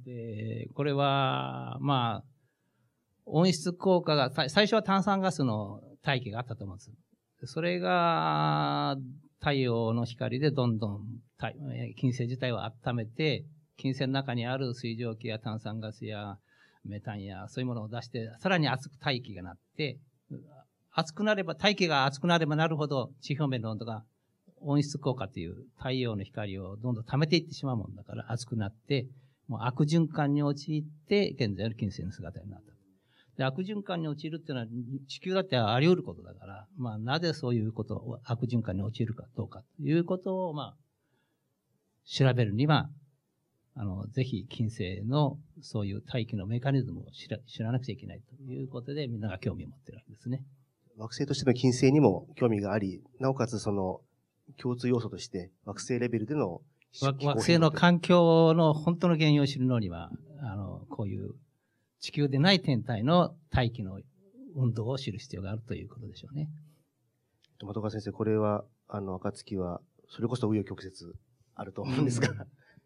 [0.04, 2.24] で、これは、まあ、
[3.26, 6.84] 温室効果が、最初は炭酸ガスの大気があったと思うんで
[7.46, 7.52] す。
[7.52, 8.96] それが、
[9.40, 11.04] 太陽の光でどんどん
[11.96, 13.44] 金星自体を温めて、
[13.76, 16.38] 金星の中にある水蒸気や炭酸ガスや
[16.84, 19.98] メタンやそういうものを出して、さらに熱く大気がなって、
[20.98, 24.04] 熱くなれば、大気が熱くなればなるほど、地表面の温度が
[24.60, 29.06] 温室効果という太陽の光をどんどん溜めていってしまうもんだから熱くなって、
[29.46, 32.72] もう悪循環に陥って、現在の金星の姿になった。
[33.36, 34.66] で、悪循環に陥るっていうのは、
[35.06, 40.76] 地球だってあり得ることだから、まあ、なぜそういうことを、悪循環に陥るかどうかということを、まあ、
[42.04, 42.90] 調べるには、
[43.76, 50.42] あの、ぜひ、金星の、そういう大気のメカニズムを知ら知らなくちゃいけないということで、みんなが興味を持ってるわけですね。
[50.98, 54.00] 惑星としての金星にも興味があり、なおかつその、
[54.56, 56.60] 共通要素として、惑星レベルでの
[57.00, 61.34] 惑星の環境の本当の原因を知るのには、あの、こういう
[62.00, 64.00] 地球でない天体の大気の
[64.56, 66.48] 運動を知る必要があるということでしょうね。
[67.58, 71.14] 的川先生、これは、あの、暁は、それこそ紆余曲折
[71.54, 72.28] あると思うんですが。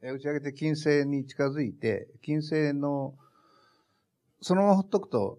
[0.03, 3.15] 打ち上げて金星に近づいて、金星の、
[4.41, 5.39] そのままほっとくと、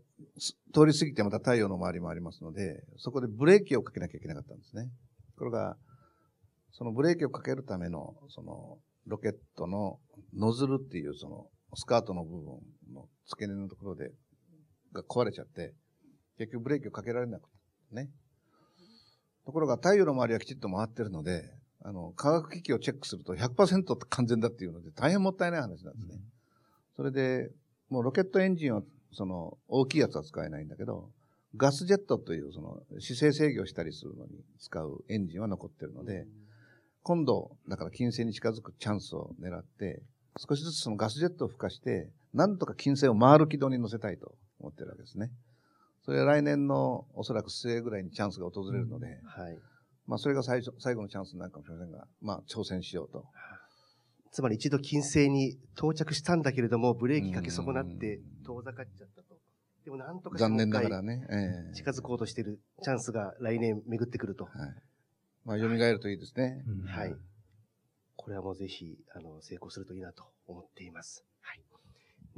[0.73, 4.89] 通り過ぎてまた太陽の周りもありますので、そこでブレーキをかけなきゃいけなかったんですね。
[5.37, 5.77] これが、
[6.71, 9.99] そのブレーキをかけるための、その、ロケットの
[10.35, 12.45] ノズルっていう、その、スカートの部分
[12.93, 14.11] の付け根のところで、
[14.93, 15.73] が壊れちゃって、
[16.37, 18.09] 結局ブレーキをかけられなくて、ね。
[19.45, 21.43] ところが太陽の周りはきちっと回ってるので、
[21.83, 26.19] あの、科学機器をチェックすると100%完全だっていうので大変もったいない話なんですね。
[26.95, 27.51] それで、
[27.89, 28.81] もうロケットエンジンは、
[29.13, 31.09] その、大きいやつは使えないんだけど、
[31.55, 36.25] ガスジェットという、その、姿勢制御したりするのに使うエンジンは残ってるので、
[37.03, 40.01] 今度、だから金星に近づくチャンスを狙って、
[40.37, 45.29] 少しずつそのガスジェットを孵化して、なんとか金星を回る軌道に乗せたいと思ってるわけですね。
[46.05, 49.59] それは来年のおそらく末ぐらいにチャンスが訪れるので、はい。
[50.07, 53.25] まあそれが最初、最後のチャンスになるかもしれませんが、まあ挑戦しようと。
[54.33, 59.37] つまり一度金星に到着したんだけれども、ブレーキかけ損なって遠ざかっちゃったと。
[59.85, 64.45] でもなんとか残念ながらね、えー、近づこうとしているチャンスが来年巡ってくると。
[64.45, 64.53] はい。
[65.45, 66.63] まあ蘇るといいですね。
[66.67, 67.15] うん、はい。
[68.15, 71.23] これはもうぜひ、あの、成功するといいなと思っています。
[71.41, 71.61] はい。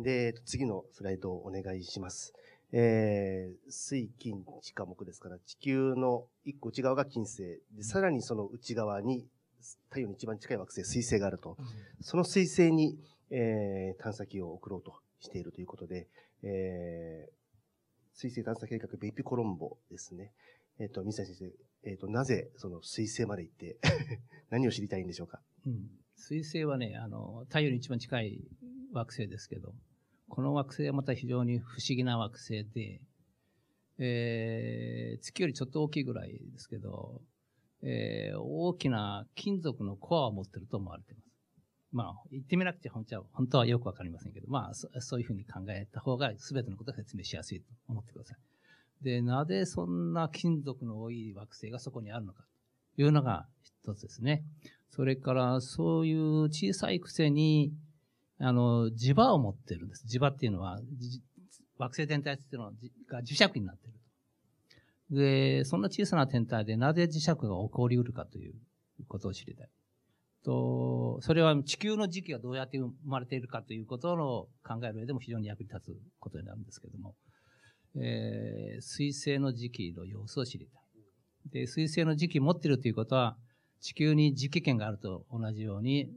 [0.03, 2.33] で、次のスライドをお願いします。
[2.73, 7.61] えー、水金地下木ですから、地球の一個内側が金星。
[7.71, 9.25] で、さらにその内側に、
[9.89, 11.57] 太陽に一番近い惑星、水星があると。
[12.01, 12.97] その水星に、
[13.29, 16.07] えー、探査機を送ろうとしているということで、
[16.43, 17.33] えー、
[18.13, 20.31] 水星探査計画ベイピコロンボですね。
[20.79, 21.51] えっ、ー、と、水谷先
[21.83, 23.77] 生、えっ、ー、と、なぜその水星まで行って
[24.49, 28.43] 何を知りたいんでしょうか、うん、水星はね、あの、太陽に一番近い
[28.91, 29.73] 惑星ですけど、
[30.27, 33.01] この惑星はまた非常に不思議な惑星で、
[33.97, 37.21] えー、月よりちょっと大きいぐらいですけど、
[37.85, 41.25] えー、大きな金属のコアを持ってると思われています。
[41.91, 48.37] まあ、言ってみなくて本当は本当はよくわかりませんけど、まあそ、そういうふうに考えた方が全てのことを説明しやすいと思ってください。
[49.03, 52.43] で、なぜそんな金属の多い惑星がそこにあるのか
[52.95, 54.43] というのが一つですね。
[54.89, 57.71] それから、そういう小さいくせに、
[58.39, 60.05] あの、磁場を持ってるんです。
[60.07, 60.79] 磁場っていうのは、
[61.77, 62.71] 惑星天体っていうの
[63.07, 63.93] が磁石になってる。
[65.11, 68.55] で、そんな小さな天体でなぜ磁石が起こりうるかという
[69.07, 69.69] ことを知りたい。
[70.43, 77.15] と、それは地球の時期がどうやって生まれているかということを考える上でも非常に役に立つことになるんですけども、
[77.95, 80.85] えー、水星の時期の様子を知りたい。
[81.51, 83.37] で、水星の時期持っているということは、
[83.81, 86.09] 地球に磁気圏があると同じように、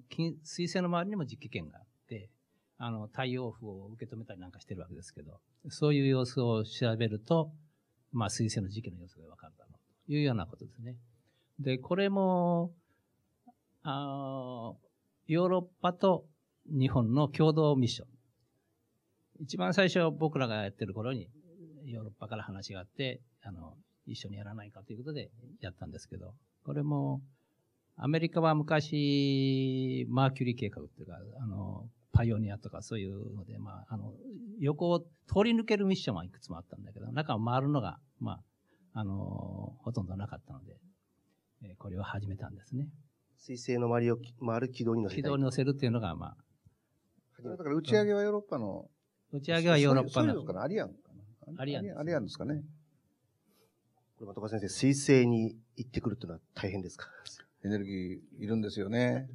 [0.42, 2.30] 水星の周りにも磁気圏があって、
[2.78, 7.52] あの、太陽風を受け止めたりなんかしてるわけですけど、そういう様子を調べると、
[8.12, 10.96] まあ、水星の時期の様子がわかるだろうというようなことですね。
[11.58, 12.72] で、これも、
[13.82, 14.72] あ
[15.26, 16.26] ヨーロッパと
[16.66, 18.08] 日本の共同ミッション。
[19.40, 21.28] 一番最初僕らがやってる頃に
[21.86, 23.74] ヨーロッパから話があって、あの、
[24.06, 27.22] 一緒にやらないかということでやったんですけど、これも、
[27.96, 34.12] アメリカは昔、マーキュリー計画っていうか、あの、パイオニアとかそういうので、まあ、あの、
[34.58, 35.06] 横を通
[35.44, 38.40] り抜けるミッションはいくつもあったんだけど、中を回るのが、ま
[38.92, 40.80] あ、あの、ほとんどなかったので、
[41.62, 42.88] えこれを始めたんですね。
[43.36, 45.22] 水星の周りを回る軌道に乗せる。
[45.22, 46.36] 軌道に乗せるっていうのが、まあ。
[47.40, 48.90] だから打ち上げはヨーロッパの。
[49.32, 50.34] 打ち上げはヨーロッパの。
[50.34, 50.94] そうかなアリアンか
[51.52, 51.98] なアリアン。
[52.00, 52.64] アリアンですかね。
[54.18, 57.06] これ、的川先生、水星に行ってくるっていうのは大変ですか？
[57.64, 59.28] エネルギーいるんですよね。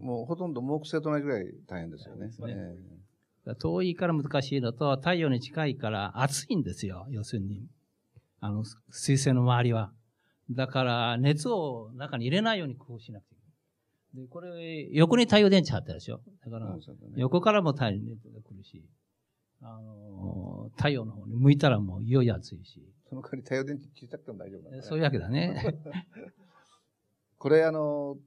[0.00, 2.26] うん、もうほとんど木星と同じぐらい大変ですよね。
[2.26, 7.06] ね遠いから難しいのと、太陽に近いから暑いんですよ。
[7.10, 7.66] 要するに。
[8.40, 9.92] あの、水星の周りは。
[10.50, 13.36] だから、熱を中に入れないように工夫しなくて
[14.14, 16.76] で、これ、横に太陽電池貼ってあるでしょだから、
[17.16, 18.84] 横からも太陽熱が来るし、
[19.62, 22.82] あの、太陽の方に向いたらもういよいよ暑いし。
[23.08, 25.62] その代わり太陽電池小さくても大丈夫だ、ね、そういうわけだね。
[27.40, 28.18] これあの、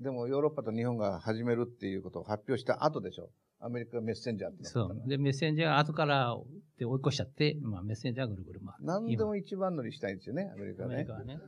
[0.00, 3.28] でもヨーロッパと日本が始めるっていうことを発表した後でしょ
[3.58, 5.08] アメリカメッセンジャーってそう。
[5.08, 6.36] で、メッセンジャーが後から
[6.78, 8.86] で追い越しちゃって、まあメッセンジャーぐるぐる回る。
[8.86, 10.94] 何でも一番乗りしたいんですよね、アメリカはね。
[10.94, 11.38] アメリカはね。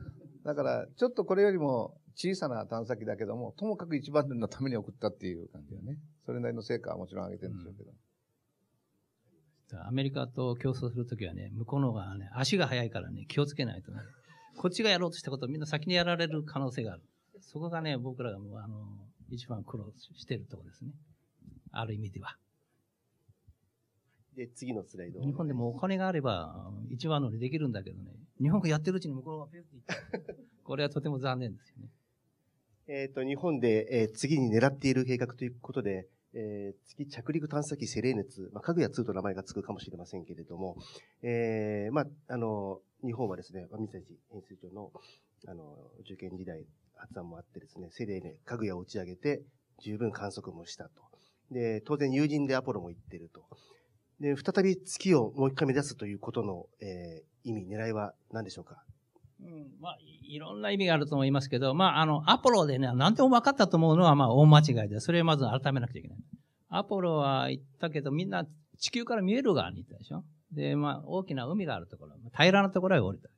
[0.43, 5.97] だから、ちょっとこれよりも小さな探査機だけども、ともかく一番のために送ったっていう感じだね。
[6.25, 7.91] それなりの成果はもちろん上げてるんでしょうけど。
[9.71, 13.99] うん、アメリカと競争するときはね、向こうの方がね、足が速いからね、気をつけないとね、
[14.57, 17.03] こっちがやろうとしたことをみんな先にやられる可能性がある。
[17.47, 18.85] そこがね、僕らがもう、あの、
[19.29, 20.91] 一番苦労してるところですね。
[21.71, 22.37] ある意味では。
[24.35, 25.21] で、次のスライド。
[25.21, 28.11] 日本でもお金があれば、一番乗りできるんだけどね。
[28.41, 29.95] 日本がやってるうちに向こうがペッていった。
[30.63, 31.89] これはとても残念ですよね。
[32.87, 40.77] えっ、ー、と、日本で、えー、次に狙っている計画ということで、えー、月着陸探査機セレーネツ、まあ、かぐや2と名前が付くかもしれませんけれども、
[41.21, 44.91] えー、まあ、あの、日本はですね、三崎編成長の、
[45.47, 46.65] あの、受験時代
[47.03, 49.43] 発案もあってですね、セレーネ、かぐやを打ち上げて、
[49.81, 50.91] 十分観測もしたと。
[51.51, 53.43] で、当然友人でアポロも行ってると。
[54.19, 58.83] で、再び月をもう一回目指すということの、えー、意味、狙いは何でしょうか？
[59.41, 66.17] うん、まあ、いろんな意味があると思いますけど、まあ、あの、アポロでね、何でも分かったと思うのは、まあ、大間違いで、それをまず改めなくちゃいけない。
[66.69, 68.45] アポロは言ったけど、みんな
[68.79, 70.23] 地球から見える側に行ったでしょ？
[70.53, 73.29] で、まあ、大きな海があるところ、平らなところへ降りた。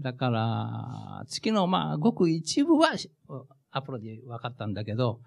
[0.00, 2.90] だから、月の、まあ、ごく一部は
[3.70, 5.20] アポロで分かったんだけど、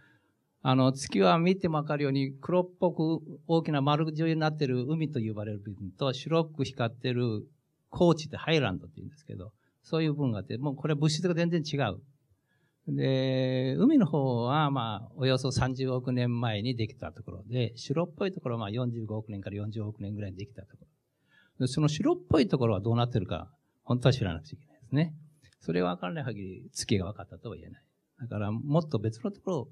[0.61, 7.47] あの、月は見てもわかるように、黒っぽく大きな丸状になってる海と呼ばれる部分と、白く光ってる
[7.89, 9.53] 高地ってハイランドって言うんですけど、
[9.84, 12.01] そういう部分があって、もうこれ物質が全然違う。
[12.89, 20.86] で、海の方は、まあ、およそ30億年前にできたところで、白っぽいところは、まあ、45億年から40億年ぐらいにできたとこ
[21.59, 21.68] ろ。
[21.68, 23.51] その白っぽいところはどうなってるか、
[23.88, 25.13] 本当は知らなくちゃいけないですね。
[25.61, 27.83] それは分からない限り、月が分かったとは言えない。
[28.19, 29.69] だから、もっと別のところ、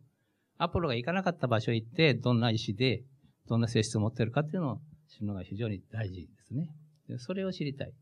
[0.58, 3.04] アポロが行かなかった場所へ行って、どんな石で、
[3.48, 6.70] どんな性質を持っているかっていうのを知るのが非常に大事ですね。
[7.10, 7.94] でそれを知りたい。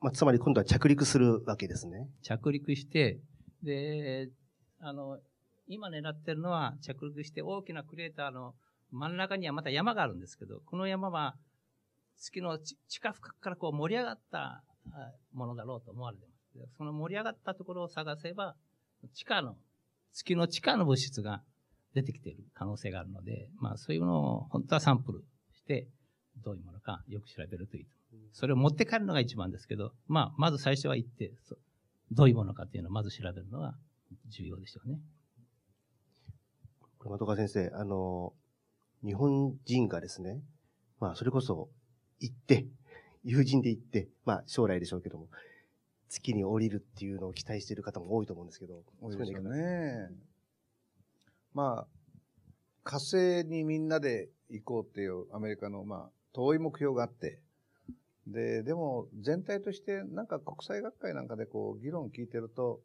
[0.00, 2.10] まあ、つまり今度は着陸するわけですね。
[2.22, 3.18] 着陸して、
[3.62, 4.28] で、
[4.80, 5.18] あの、
[5.66, 8.54] 今狙ってるのは着陸して大きなクレーターの
[8.90, 11.36] 真ん中にはまた山があるんですけど、この山は
[12.18, 14.62] 月の地地下深くからこう盛り上がったあ
[15.32, 16.32] ものだろうと思われてま
[16.66, 16.76] す。
[16.76, 18.56] その盛り上がったところを探せば、
[19.14, 19.56] 地下の、
[20.12, 21.42] 月の地下の物質が
[21.94, 25.24] 出てきている可能性があるので、まあそういうのを本当はサンプル
[25.54, 25.88] して、
[26.44, 27.86] どういうものかよく調べるといい。
[28.32, 31.32] それを持って帰るのが一番ですけど、まあまず最初は行って、
[32.10, 33.74] どういうものかっていうのをまず調べるのが
[34.28, 34.98] 重要でしょうね。
[36.98, 38.32] これ的川先生、あの、
[39.04, 40.40] 日本人がですね、
[41.00, 41.68] まあ、それこそ
[42.20, 42.66] 行って、
[43.24, 45.28] 友人で行って、まあ、将来でしょうけども、
[46.08, 50.10] 月に降りるっていうのを期待している方も多いと思うんですけど、多いですよね。
[51.54, 51.86] まあ、
[52.84, 57.38] 火星にみんなで行こうっていうアメリカの、まあ、遠い目標があって、
[58.26, 62.80] で、でも全体としてなんか国際学会なんかでこう議論聞いてると、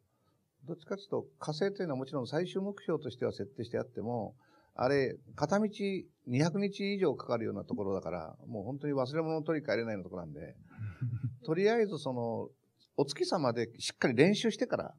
[0.64, 4.34] どっちかというと火星というのはもちろん最終目標としては設定してあっても、
[4.80, 10.54] あれ、片道200日以上かかるようなところだから、もう本当に忘れ物を取り帰れないようなところなんで、
[11.44, 12.48] とりあえずその、
[12.96, 14.94] お月様でしっかり練習してから、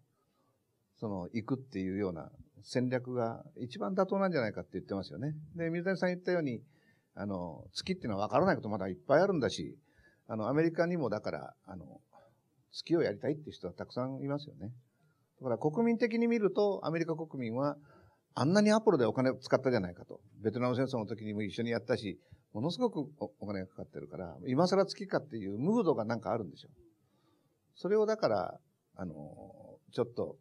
[0.97, 2.29] その、行くっていうような
[2.61, 5.33] 戦略が一番妥当なんじゃないかって言ってますよね。
[5.55, 6.61] で、水谷さん言ったように、
[7.15, 9.77] あの、月っていうのは分からないことまだいっぱいあるんだし、
[10.27, 12.01] あの、アメリカにもだから、あの、
[12.73, 14.73] 月をやりたいっていう人はたくさんいますよね。
[15.39, 17.77] だから国民的に見ると、アメリカ国民は、
[18.35, 20.21] あんなにアポロでお金を使ったじゃないかと。
[20.41, 22.19] ベトナム戦争の時にも一緒にやったし、
[22.53, 23.09] ものすごく
[23.39, 26.71] お金がかかってるから、今更月かっていうムードがなんかあるんでしょう。
[27.75, 28.59] それをだから、
[28.95, 29.13] あの、
[29.91, 30.37] ちょっと、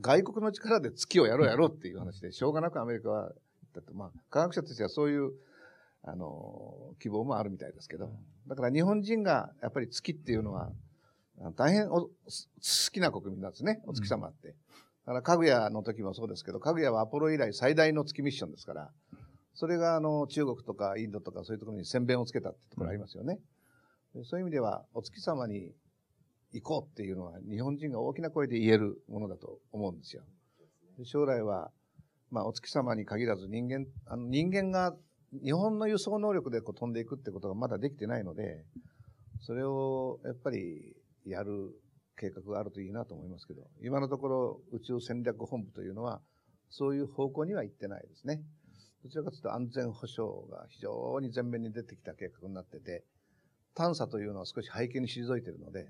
[0.00, 3.32] 外国の力で月をやろうやろうっていう話で、しょうがなくアメリカは、
[3.74, 5.32] だってまあ、科学者としてはそういう、
[6.02, 8.10] あの、希望もあるみたいですけど、
[8.46, 10.70] だから日本人がやっぱり月っていうのは、
[11.56, 12.10] 大変お好
[12.92, 14.54] きな国民なんですね、お月様って。
[15.08, 18.90] だから、かぐやの時もそうですけど、かぐやはアポロ以来最大の月ミッションですから、
[19.54, 23.38] それがあの中国とかインドとかそういうところに先鞭をつけたってところありますよね。
[24.14, 25.72] でそういう意味では、お月様に
[26.52, 30.22] 行こうっていうのは日本人が大きな声で言えるものだと思うんですよ。
[30.98, 31.70] で将来は、
[32.30, 34.94] まあ、お月様に限らず人間、あの人間が
[35.42, 38.62] 日本の輸送能力でこう飛んでいくってことがまだできてないので、
[39.40, 40.94] それをやっぱり
[41.24, 41.72] やる
[42.18, 46.20] 計画があるといいなと思いますけど、今のところ宇宙戦略本部というのは、
[46.70, 48.42] そういう方向には行ってないですね。
[49.04, 53.04] どちらかというと安全保障が非常に前面に出てきた計画になってて、
[53.74, 55.88] 探査というのは少し背景に退いているので、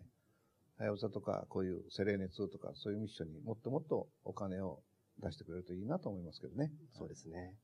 [0.79, 4.81] はやぶさとかこういうセレーネ2とかそういうミッションにもっともっとお金を
[5.21, 6.71] 出してくれるといいなと思いますけどね。
[6.93, 7.55] そうですね。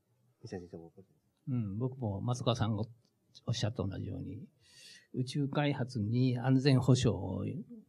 [0.42, 0.92] 水谷先生も。
[1.48, 2.82] うん、僕も松川さんが
[3.46, 4.42] おっしゃった同じように、
[5.14, 7.16] 宇宙開発に安全保障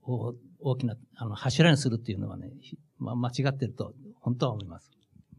[0.03, 2.51] を大きなあの柱にするっていうのはね、
[2.99, 4.91] まあ、間違ってると本当は思います。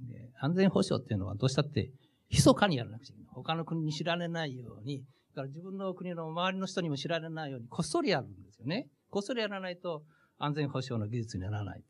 [0.09, 1.91] で安全保障っていうのはどうしたって
[2.30, 3.32] 密かにやらなくちゃいけない。
[3.32, 8.89] 他の国に知られないように、だから自分の国の周りの人にも知られないようにこっそりやるんですよね。
[9.11, 10.03] こっそりやらないと
[10.39, 11.82] 安全保障の技術にならない。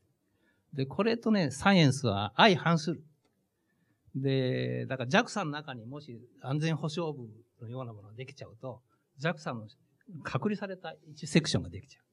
[0.74, 3.03] で、これとね、サイエンスは相反する。
[4.14, 7.28] で、だから JAXA の中にもし安全保障部
[7.62, 8.82] のようなものができちゃうと、
[9.20, 9.66] JAXA の
[10.22, 12.04] 隔離された一セクションができちゃう。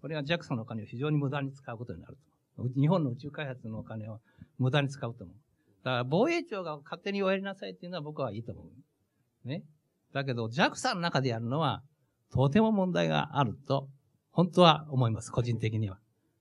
[0.00, 2.16] これは JAXA のお金を非常に無駄に使うことになる
[2.56, 2.68] と。
[2.78, 4.20] 日本の宇宙開発のお金を
[4.58, 5.36] 無駄に使うと思う。
[5.84, 9.48] だから防衛庁が勝手におやりなさいっていうのは僕はいいと思う。
[9.48, 9.64] ね。
[10.12, 11.82] だけど JAXA の中でやるのは
[12.30, 13.88] とても問題があると、
[14.30, 15.30] 本当は思います。
[15.30, 15.98] 個人的には。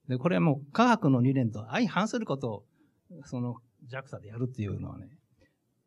[0.07, 2.63] で、これはもう科学の理念と相反することを、
[3.25, 3.55] その
[3.89, 5.09] JAXA でやるっていうのはね、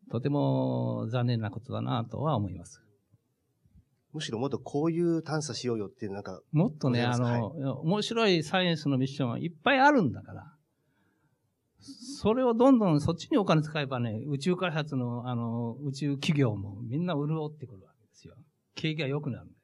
[0.09, 2.83] とても残念なことだなとは思います。
[4.13, 10.53] むしろもっとこういう探査しようよっていう、なんか、もっとね、あござい面白いサイエンスのミッションはいっぱいあるんだから。
[11.79, 18.35] それをどんどんそっちにお金使えばね、宇宙開発の、あの、宇宙企業もみんな潤ってくるわけですよ。
[18.75, 19.55] 景気が良くなるんで。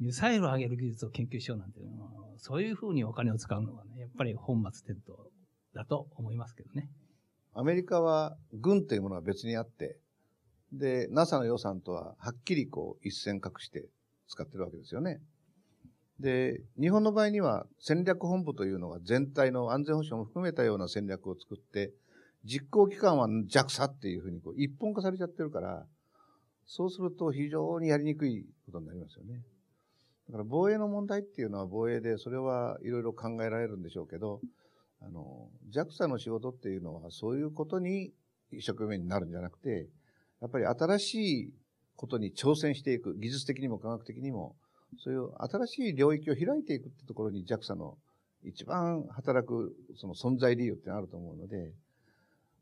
[0.00, 5.18] ミサイルを上げる技術を研究しようなんていうのは、そういうふうにお金を使うのはね、やっぱり本末転倒
[5.74, 6.88] だと思いますけどね。
[7.52, 9.98] アメリカは軍というものが別にあって、
[10.72, 13.86] で、NASA の予算とははっきりこう一線画して
[14.28, 15.20] 使ってるわけですよね。
[16.20, 21.92] で、日本の場合には戦略本部というのが全体の安全保障も含めたような戦略を作って、
[22.44, 25.86] 実行機関は JAXA っていうふうにこう一本化されちゃってるから、
[26.66, 29.42] そうすると非常にやりにくいことになりますよね。
[30.28, 34.40] だから防衛の問題っていうのは防衛で、それはいろいろ考えられるんでしょうけど、
[35.00, 38.12] あの、JAXA の仕事っていうのはそういうことに
[38.52, 39.88] 一生懸命になるんじゃなくて、
[40.40, 41.54] やっぱり新しい
[41.96, 44.56] ことに挑戦していく、技術的にも科学的にも、
[44.98, 47.96] そういう新しい領域を開いていくってところに JAXA の
[48.42, 51.72] 一番働くその存在理由ってあると思うので、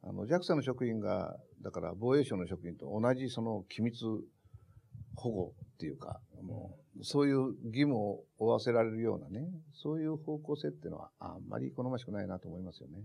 [0.03, 4.05] あの JAXA の職員が、だから防衛省の職員と同じその機密
[5.15, 12.99] 保護っていうか、もうそういう義務を負わせられるようなね、そういう方向性っていうのはあんまり好ましくないなと思いますよね。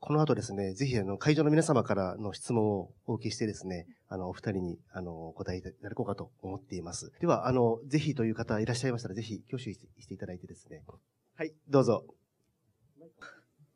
[0.00, 7.12] この後ですね、ぜひあの、会場の皆様からの質問をお受けしてですね、あの、お二人に、あの、答えいただこうかと思っています。
[7.20, 10.82] では、あの、ぜひという方いらっしゃいましたら、ぜひ挙手していただいてですね。
[11.36, 12.04] はい、どうぞ。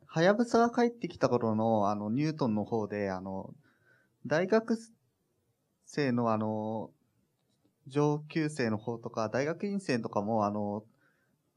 [0.07, 3.53] はやぶさが帰ってきた頃の、あの、ニュートンの方で、あの、
[4.27, 4.79] 大学
[5.87, 6.91] 生のあの、
[7.89, 10.85] 上級生の方とか、大学院生とかも、あの、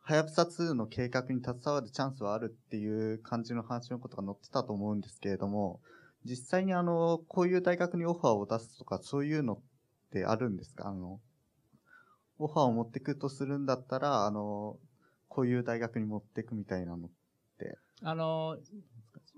[0.07, 5.81] はやぶさ2の計画に携わるチャンスはあるっていう感じの話のことが載ってたと思うんですけれども、
[6.23, 9.59] 実際にあの、こういう大学にオファーを出すとか、そういうのっ
[10.11, 10.89] てあるんですか？
[10.89, 11.19] あの、
[12.37, 14.77] オファーを持ってくとするんだったら、あの、
[15.27, 17.09] こういう大学に持ってくみたいなのっ
[17.57, 17.75] て。
[18.03, 18.57] あの、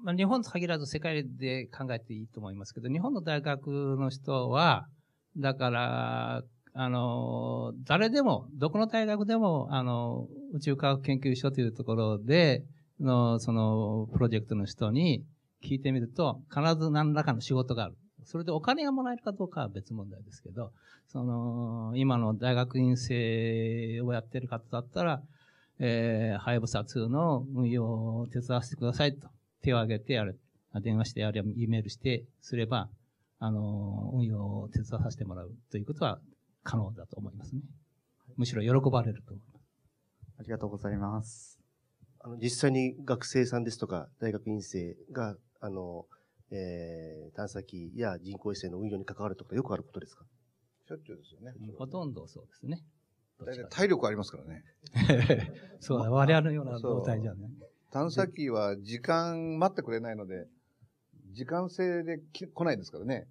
[0.03, 4.89] まあ、日本と限らず世界で考えていいと思いますけど、日本の大学の人は、
[5.37, 6.43] だから、
[6.73, 12.63] あの、誰でも、どこの大学でも、あの、宇宙科学研究所というところで、
[12.99, 15.23] の、その、プロジェクトの人に
[15.63, 17.95] 聞いてみると、必ず何らかの仕事がある。
[18.23, 20.71] それでお金がもらえるかどうかは別問題ですけど、
[21.07, 25.21] その、今の大学院生をやってる方だったら、
[25.79, 29.29] えー、はやぶさ2の運用を手伝わせてくださいと
[29.61, 30.39] 手を挙げてやる。
[30.81, 32.89] 電話してやる、E メールしてすれば、
[33.39, 36.19] あの、運用を手伝わせてもらうということは
[36.63, 37.61] 可能だと思いますね。
[38.35, 39.56] むしろ喜ばれると思います。
[40.39, 41.59] ありがとうございます。
[42.19, 46.05] あの、実際に学生さんですとか、大学院生が、あの、
[46.51, 50.25] えー、探査機や人工衛星の運用に関わるとかよくあることですか？
[50.87, 51.53] しょっちゅうですよね。
[51.77, 52.81] ほとんどそうですね。
[53.39, 54.63] 大体体力ありますからね。
[55.81, 57.49] そうだ、我々のような状態じゃね。
[57.91, 60.47] 探査機は時間待ってくれないので、
[61.33, 63.27] 時間制でき来ないですからね。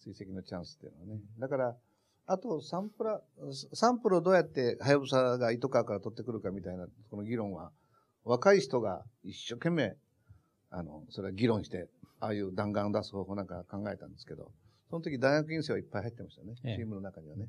[0.00, 1.22] 追跡のチャンスっていうのはね。
[1.38, 1.76] だから、
[2.26, 3.20] あとサンプラ、
[3.72, 7.70] サンプルをどうやってハヤブサが糸川から取ってくるかみたいな、この議論は、
[8.24, 9.96] 若い人が一生懸命、
[10.70, 14.50] あの、それは議論して、ああいう弾丸を出す方法なんか考えたんですけど、
[14.90, 16.54] その時大学院生はいっぱい入ってましたね。
[16.64, 17.48] ええチームの中にはね。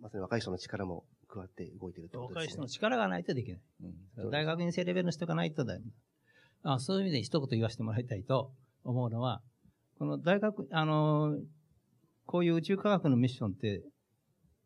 [0.00, 2.68] まさに若い人の力も加わって動いているということですね若い人の。
[2.68, 3.60] 力がないとできない。
[4.18, 5.82] うん大学院生レベルの人がないとだよ。
[6.62, 8.52] あそういう意味で一言言わせてもらいたいと
[8.84, 9.40] 思うのは、
[9.98, 11.36] この大学、あの、
[12.30, 13.82] こういう宇宙科学のミッションって、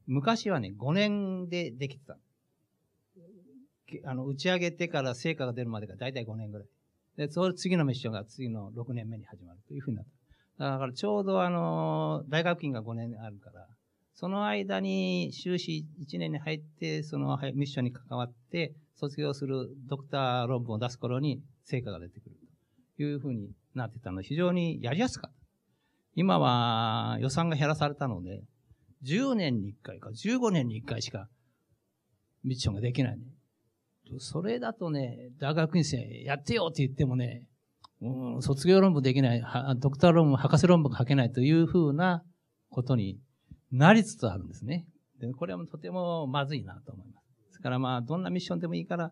[0.07, 2.19] 昔はね、5年でできてた。
[4.05, 6.69] あの、打ち上げてから成果が出るまでが大体5年ぐらい。
[7.17, 10.07] で、その次のミッションが次の6年目に始まるというふうになっ
[10.59, 10.73] た。
[10.73, 13.67] だからちょうどあの、大学院が5年あるから、
[14.15, 22.37] その間に修士1年に入って、そのミッションに関わって、卒業するドクター論文を出す頃に成果が出てくる
[22.99, 25.44] というふうになってたので、非常にやりやすかった。
[26.15, 28.43] 今は予算が減らされたので、
[29.05, 31.29] 10年に1回か15年に1回しか
[32.43, 33.25] ミッションができないね。
[34.19, 37.49] それだとね、大学院生やってよって言ってもね、
[38.03, 39.43] うん、卒業論文できない、
[39.79, 42.23] ドクター論文、博士論文が書けないというふうな
[42.71, 43.19] ことに
[43.73, 44.87] なりつつあるんですね。
[45.21, 47.25] で、これはとてもまずいなと思います。
[47.47, 49.11] ですからまあ、どんなミッションでもいいから、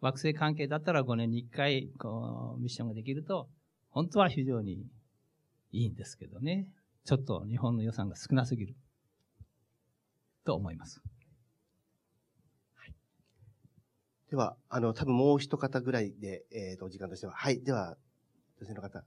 [0.00, 3.48] 惑星関係だったら5年に1回、こう、ミッションができると、
[3.88, 4.84] 本当は非常に
[5.74, 6.68] いいんですけどね。
[7.04, 8.76] ちょっと日本の予算が少なすぎる。
[10.44, 11.02] と思います。
[14.30, 17.32] では、あの、多分もう一方ぐらいで、えっ、と、時間としては。
[17.32, 17.62] はい。
[17.62, 17.96] では、
[18.58, 19.04] 女性の方。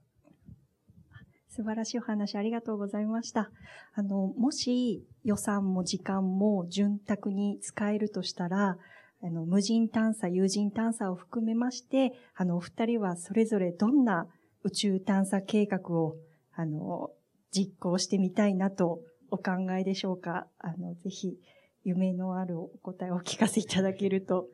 [1.48, 3.50] す素晴らしいお話ありがとうございました。
[3.94, 8.78] あの、もし予算も時間も潤沢に使えるとしたら、
[9.20, 14.28] あの、無人探査、有人探査を含めまして、あの、お二人はそれぞれどんな
[14.62, 16.16] 宇宙探査計画を、
[16.60, 17.10] あの、
[17.52, 19.00] 実行してみたいなと
[19.30, 20.48] お考えでしょうか？
[20.58, 21.38] あの、ぜひ、
[21.84, 24.48] 夢のあるお答えをお聞かせいただけると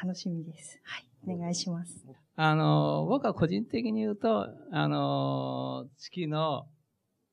[0.00, 0.80] 楽しみです。
[0.84, 1.04] はい。
[1.26, 2.06] お願いします。
[2.36, 6.68] あの、僕は個人的に言うと、あの、月の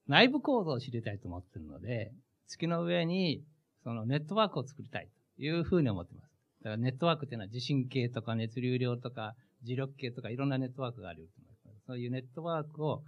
[0.08, 2.12] 内部構造を知りたいと思ってるので、
[2.48, 3.44] 月の上に
[3.84, 6.32] そのネットワークを作りたいというふうに思ってます。
[6.64, 11.86] だからネットワークっていうのは地震計とか熱流量とか磁力計とかいろんなネットワークがあると思います。
[11.86, 13.04] そういうネットワークを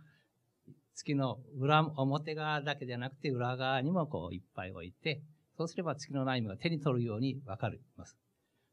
[0.98, 5.22] 月の裏、表側だけじゃなくて裏側にもこういっぱい置いて、
[5.56, 8.18] そうすれば月の内部が手に取るようにわかります。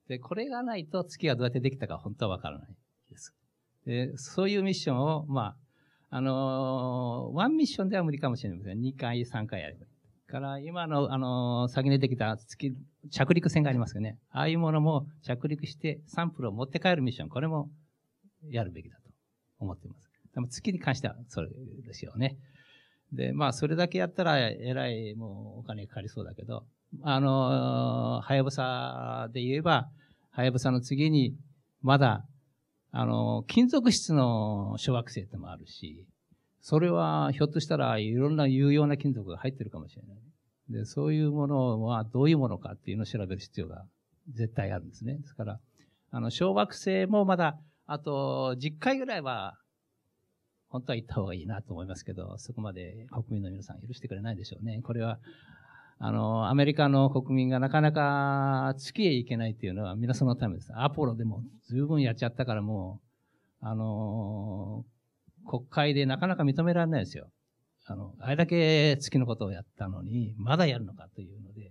[0.09, 2.68] で、これがないと月がどうやってできたか本当はわからない
[3.11, 3.35] です。
[3.87, 5.55] で、そういうミッションを、ま
[6.11, 8.81] あ、あのーワンミッションでは無理かもしれません。
[8.81, 9.95] 2回、3回やればいい。
[10.27, 12.75] から、今の、あのー先に出てきた月、
[13.11, 14.18] 着陸船がありますよね。
[14.31, 17.68] ああいうものも着陸してサンプルを持って帰るミッション、これも
[18.49, 19.11] やるべきだと
[19.59, 20.03] 思っています。
[20.35, 21.49] でも月に関してはそれ
[21.87, 22.37] ですよね。
[23.12, 26.64] で、まあ、それだけやったら、えらい、もう、お金かかりそうだけど、
[27.03, 29.89] あのはやぶさで言えば、
[30.30, 31.35] はやぶさの次に、
[31.82, 32.24] まだ、
[32.97, 36.07] あの金属質の小惑星ってもあるし、
[36.61, 40.16] それは、ひょっとしたらいろんな有用な金属が入ってるかもしれない。
[40.70, 43.85] で、そういうものはどういうものかっていうのを調べる必要が
[44.32, 45.18] 絶対あるんですね。
[45.18, 45.61] ですから、
[46.11, 49.59] あの、小惑星もまだ、あと、10回ぐらいは、
[50.75, 54.81] 本当は行った方がいいなと思いますけど、そこまで国民の皆さん許してくれないでしょうね。
[54.83, 55.20] これは、
[56.01, 60.72] あの、アメリカの国民がなかなか月へ行けないっていうのは皆さんのためです。
[60.75, 63.01] アポロでも十分やっちゃったからも
[63.62, 64.85] う、あの、
[65.49, 67.31] 国会でなかなか認められないですよ。
[67.87, 71.70] あの、あれだけ月のことをやったのに、まだやるのかというので、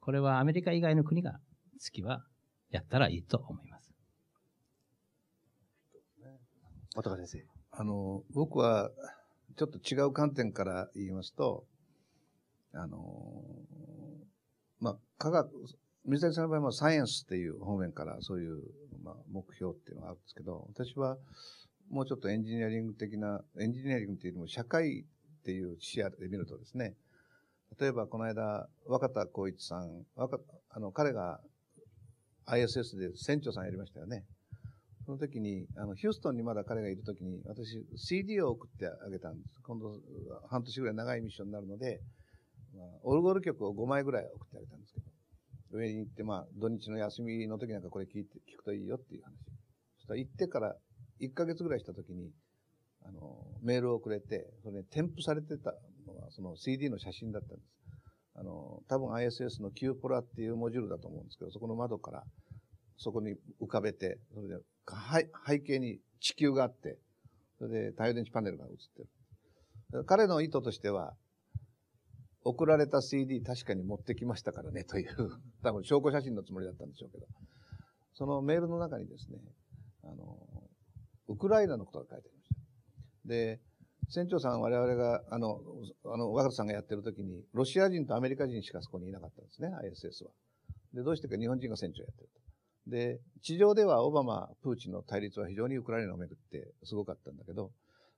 [0.00, 1.40] これはアメリカ以外の国が
[1.78, 2.24] 月は
[2.70, 3.92] やったらいいと思います。
[6.94, 7.57] 渡川先生。
[7.80, 8.90] あの、僕は、
[9.56, 11.64] ちょっと違う観点から言いますと、
[12.74, 13.44] あの、
[14.80, 15.48] まあ、科学、
[16.04, 18.62] 水谷さんの場合はサイエンスっていう方面からそういう、
[19.04, 21.18] まあ、目標っていうのがあるんですけど、私は
[21.88, 26.96] もうちょっとエンジニアリング的な、エンジニアリングっていうよりも社会っていう視野で見るとですね、
[27.78, 31.40] 例えばこの間、若田光一さん、若あの、彼が
[32.46, 34.24] ISS で船長さんやりましたよね。
[35.08, 39.54] その時に、あの、ヒューストンにまだ彼がいる時に、私、CD を送ってあげたんです。
[39.62, 40.02] 今度、
[40.50, 42.02] 半年ぐらい長いミッションになるので、
[42.76, 45.06] まあ、オルゴール曲を5枚ぐらい送ってあげたんですけど、
[45.78, 49.32] 上に行って、まあ、土日の休みの時なんかこれ聞いて、聞くといいよっていう話。
[49.96, 50.76] そしたら行ってから
[51.22, 52.30] 1ヶ月ぐらいした時に、
[53.02, 55.72] あの、メールをくれて、それね、添付されてた
[56.06, 57.70] のが、その CD の写真だったんです。
[58.34, 62.24] あの、多分 ISS の Q ポラっていうモジュールだと思うんですけど、そこの窓から、
[62.98, 64.56] そこに浮かべて、それで、
[65.46, 66.98] 背景に地球があって、
[67.58, 69.02] それで太陽電池パネルが映って
[69.92, 70.04] る。
[70.04, 71.14] 彼の意図としては、
[72.44, 75.30] 送られた CD 確かに持ってきましたからねという、
[75.62, 77.26] 多分証拠写真のつもりだったんでしょうけど、
[78.14, 79.38] そのメールの中にですね、
[80.02, 80.68] あの、
[81.28, 83.28] ウクライナのことが書いてありました。
[83.28, 83.60] で、
[84.08, 85.60] 船長さん我々が、あの、
[86.04, 90.30] あの、若田さんがやってる時に、ロシア人とアメリカ人しかそこにいなかったんですね、ISS は。
[90.94, 92.47] で、どうしてか日本人が船長やってると。
[92.88, 97.70] で、地上ではオバマ、プーチンの対立は非常にウクライナをめぐってすごかったんだけど、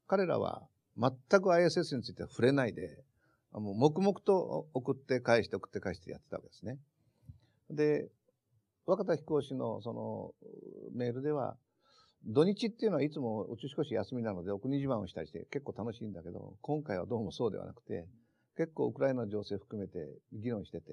[0.07, 0.63] 彼らは
[0.97, 3.03] 全く ISS については触れないで、
[3.53, 6.79] もう黙々と送って返して送って返してやってたわけですね。
[7.71, 8.09] で、
[8.87, 10.35] 若田飛行士のその
[10.95, 11.57] メールでは、
[12.27, 18.07] 土日っていうのはいつも宇宙飛行士休みなのでお国自慢をしたりして結構楽しいんだけど、今回はどうもそうではなくて、
[18.57, 20.93] 結構ウクライナ情勢含めて議論してて、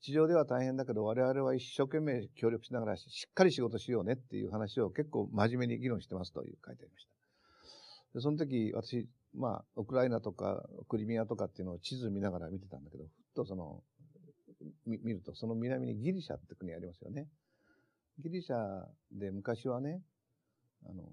[0.00, 7.18] 地上では大変だけど我々は一生懸命協力しながらしっかり仕事しようねっていう話を結構真面目に議論してますという書いてありました。
[8.14, 13.82] でその時私、まあ、ウクライナとかクリミアとかっていうのを地図見ながら見てたんだけど、ふっとその、
[14.86, 17.28] 見るとその南にギリシャって国ありますよね。
[18.18, 20.00] ギリシャで昔はね、
[20.86, 21.04] あの、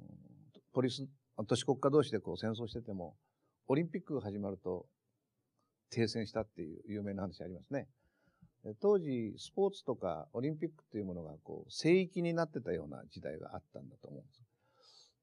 [0.74, 1.08] ポリス、
[1.48, 3.16] 都市国家同士でこう戦争してても、
[3.68, 4.88] オリンピックが始まると
[5.92, 7.88] 停戦したっていう有名な話ありますね。
[8.74, 14.42] 当時、スポーツとかオリンピックっていうものがこう聖域になってたような時代があったんだと思うんです。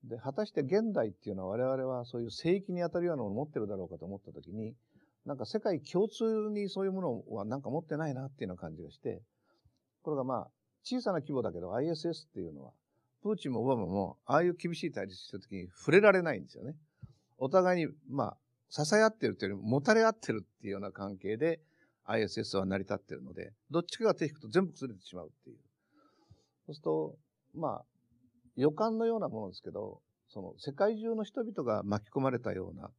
[0.05, 4.75] で、果たして現代っていうのは我々はそういう聖域に当たるようなものを持ってるだろうかと思ったときに、
[5.27, 9.23] なんか世界共通にそういうものはなんか持ってないなっていうような感じがして、
[10.03, 10.51] これがまあ、
[10.85, 12.73] 小さな規模だけど ISS っていうのは、
[13.23, 16.75] プーチンもオバマもああいう厳しい対立したときに触れられないんですよね。
[17.39, 18.37] お互いに、まあ、
[18.69, 21.61] 支え合ってるというよりも、もたれ合ってるっていうような関係で、
[22.07, 25.57] ISS は成り立ってるので、どっちかが手引くと全部崩れてしまうっていう。
[26.67, 27.17] そうすると、
[27.55, 27.85] まあ、
[28.57, 32.91] 予感のようなものですけど、その世界中の人々が巻き込まれたような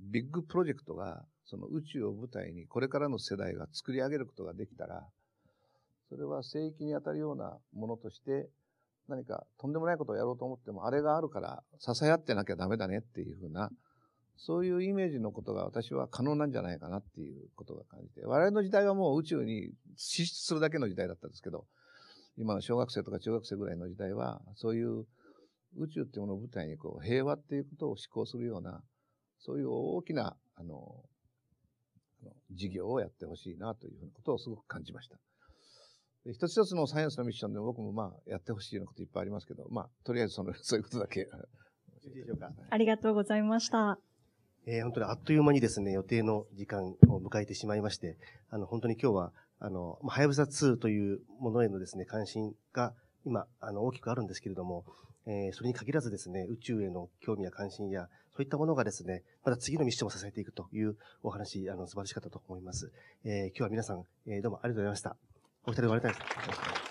[0.00, 5.06] ビッグプロジェクトが、その宇宙を舞台にこれからの世代が作り上げることができたら、
[6.08, 8.48] それは聖域に当たるようなものとして、
[9.08, 13.70] 何かとんでもないことをやろうと思っても、あれがあるから支え合ってなきゃダメだねっていうふうな、
[14.36, 21.66] そういうイメージのことが私は可能なんじゃないかなっていうことが感じて、我々の時代はもう宇宙に進出するだけの時代だったんですけど、
[22.36, 25.06] 今の小学生とか中学生ぐらいの時代は、そういう
[25.76, 28.82] 宇宙っていうものを舞台にこう平和っていうことを思考するような、
[29.38, 31.04] そういう大きな、あの、
[32.50, 35.16] 事業をやってほしいなというふうなことをすごく感じました。
[36.24, 41.28] 一つ一つのサイエンスのミッションで僕もまあやってほしいようなこといっぱいありますけど、まあとりあえずその、そういうことだけ。
[42.70, 44.11] ありがとうございました。
[44.66, 48.16] えー、本当にあっという間にですね、予定の時間を迎えてしまいまして、
[48.50, 52.94] あの、本当に今日は、あの、はやぶさ2というものへのですね、関心が
[53.24, 54.84] 今、あの、大きくあるんですけれども、
[55.26, 62.92] えー、それに限らずですね、宇宙への興味や関心や、そういったものがですね、また次のミッションを支えていくというお話、あの、素晴らしかったと思います。
[63.24, 65.16] えー、今日は皆さん、えー、どうもありがとうございました。
[65.64, 66.81] お二人で終わりたいです。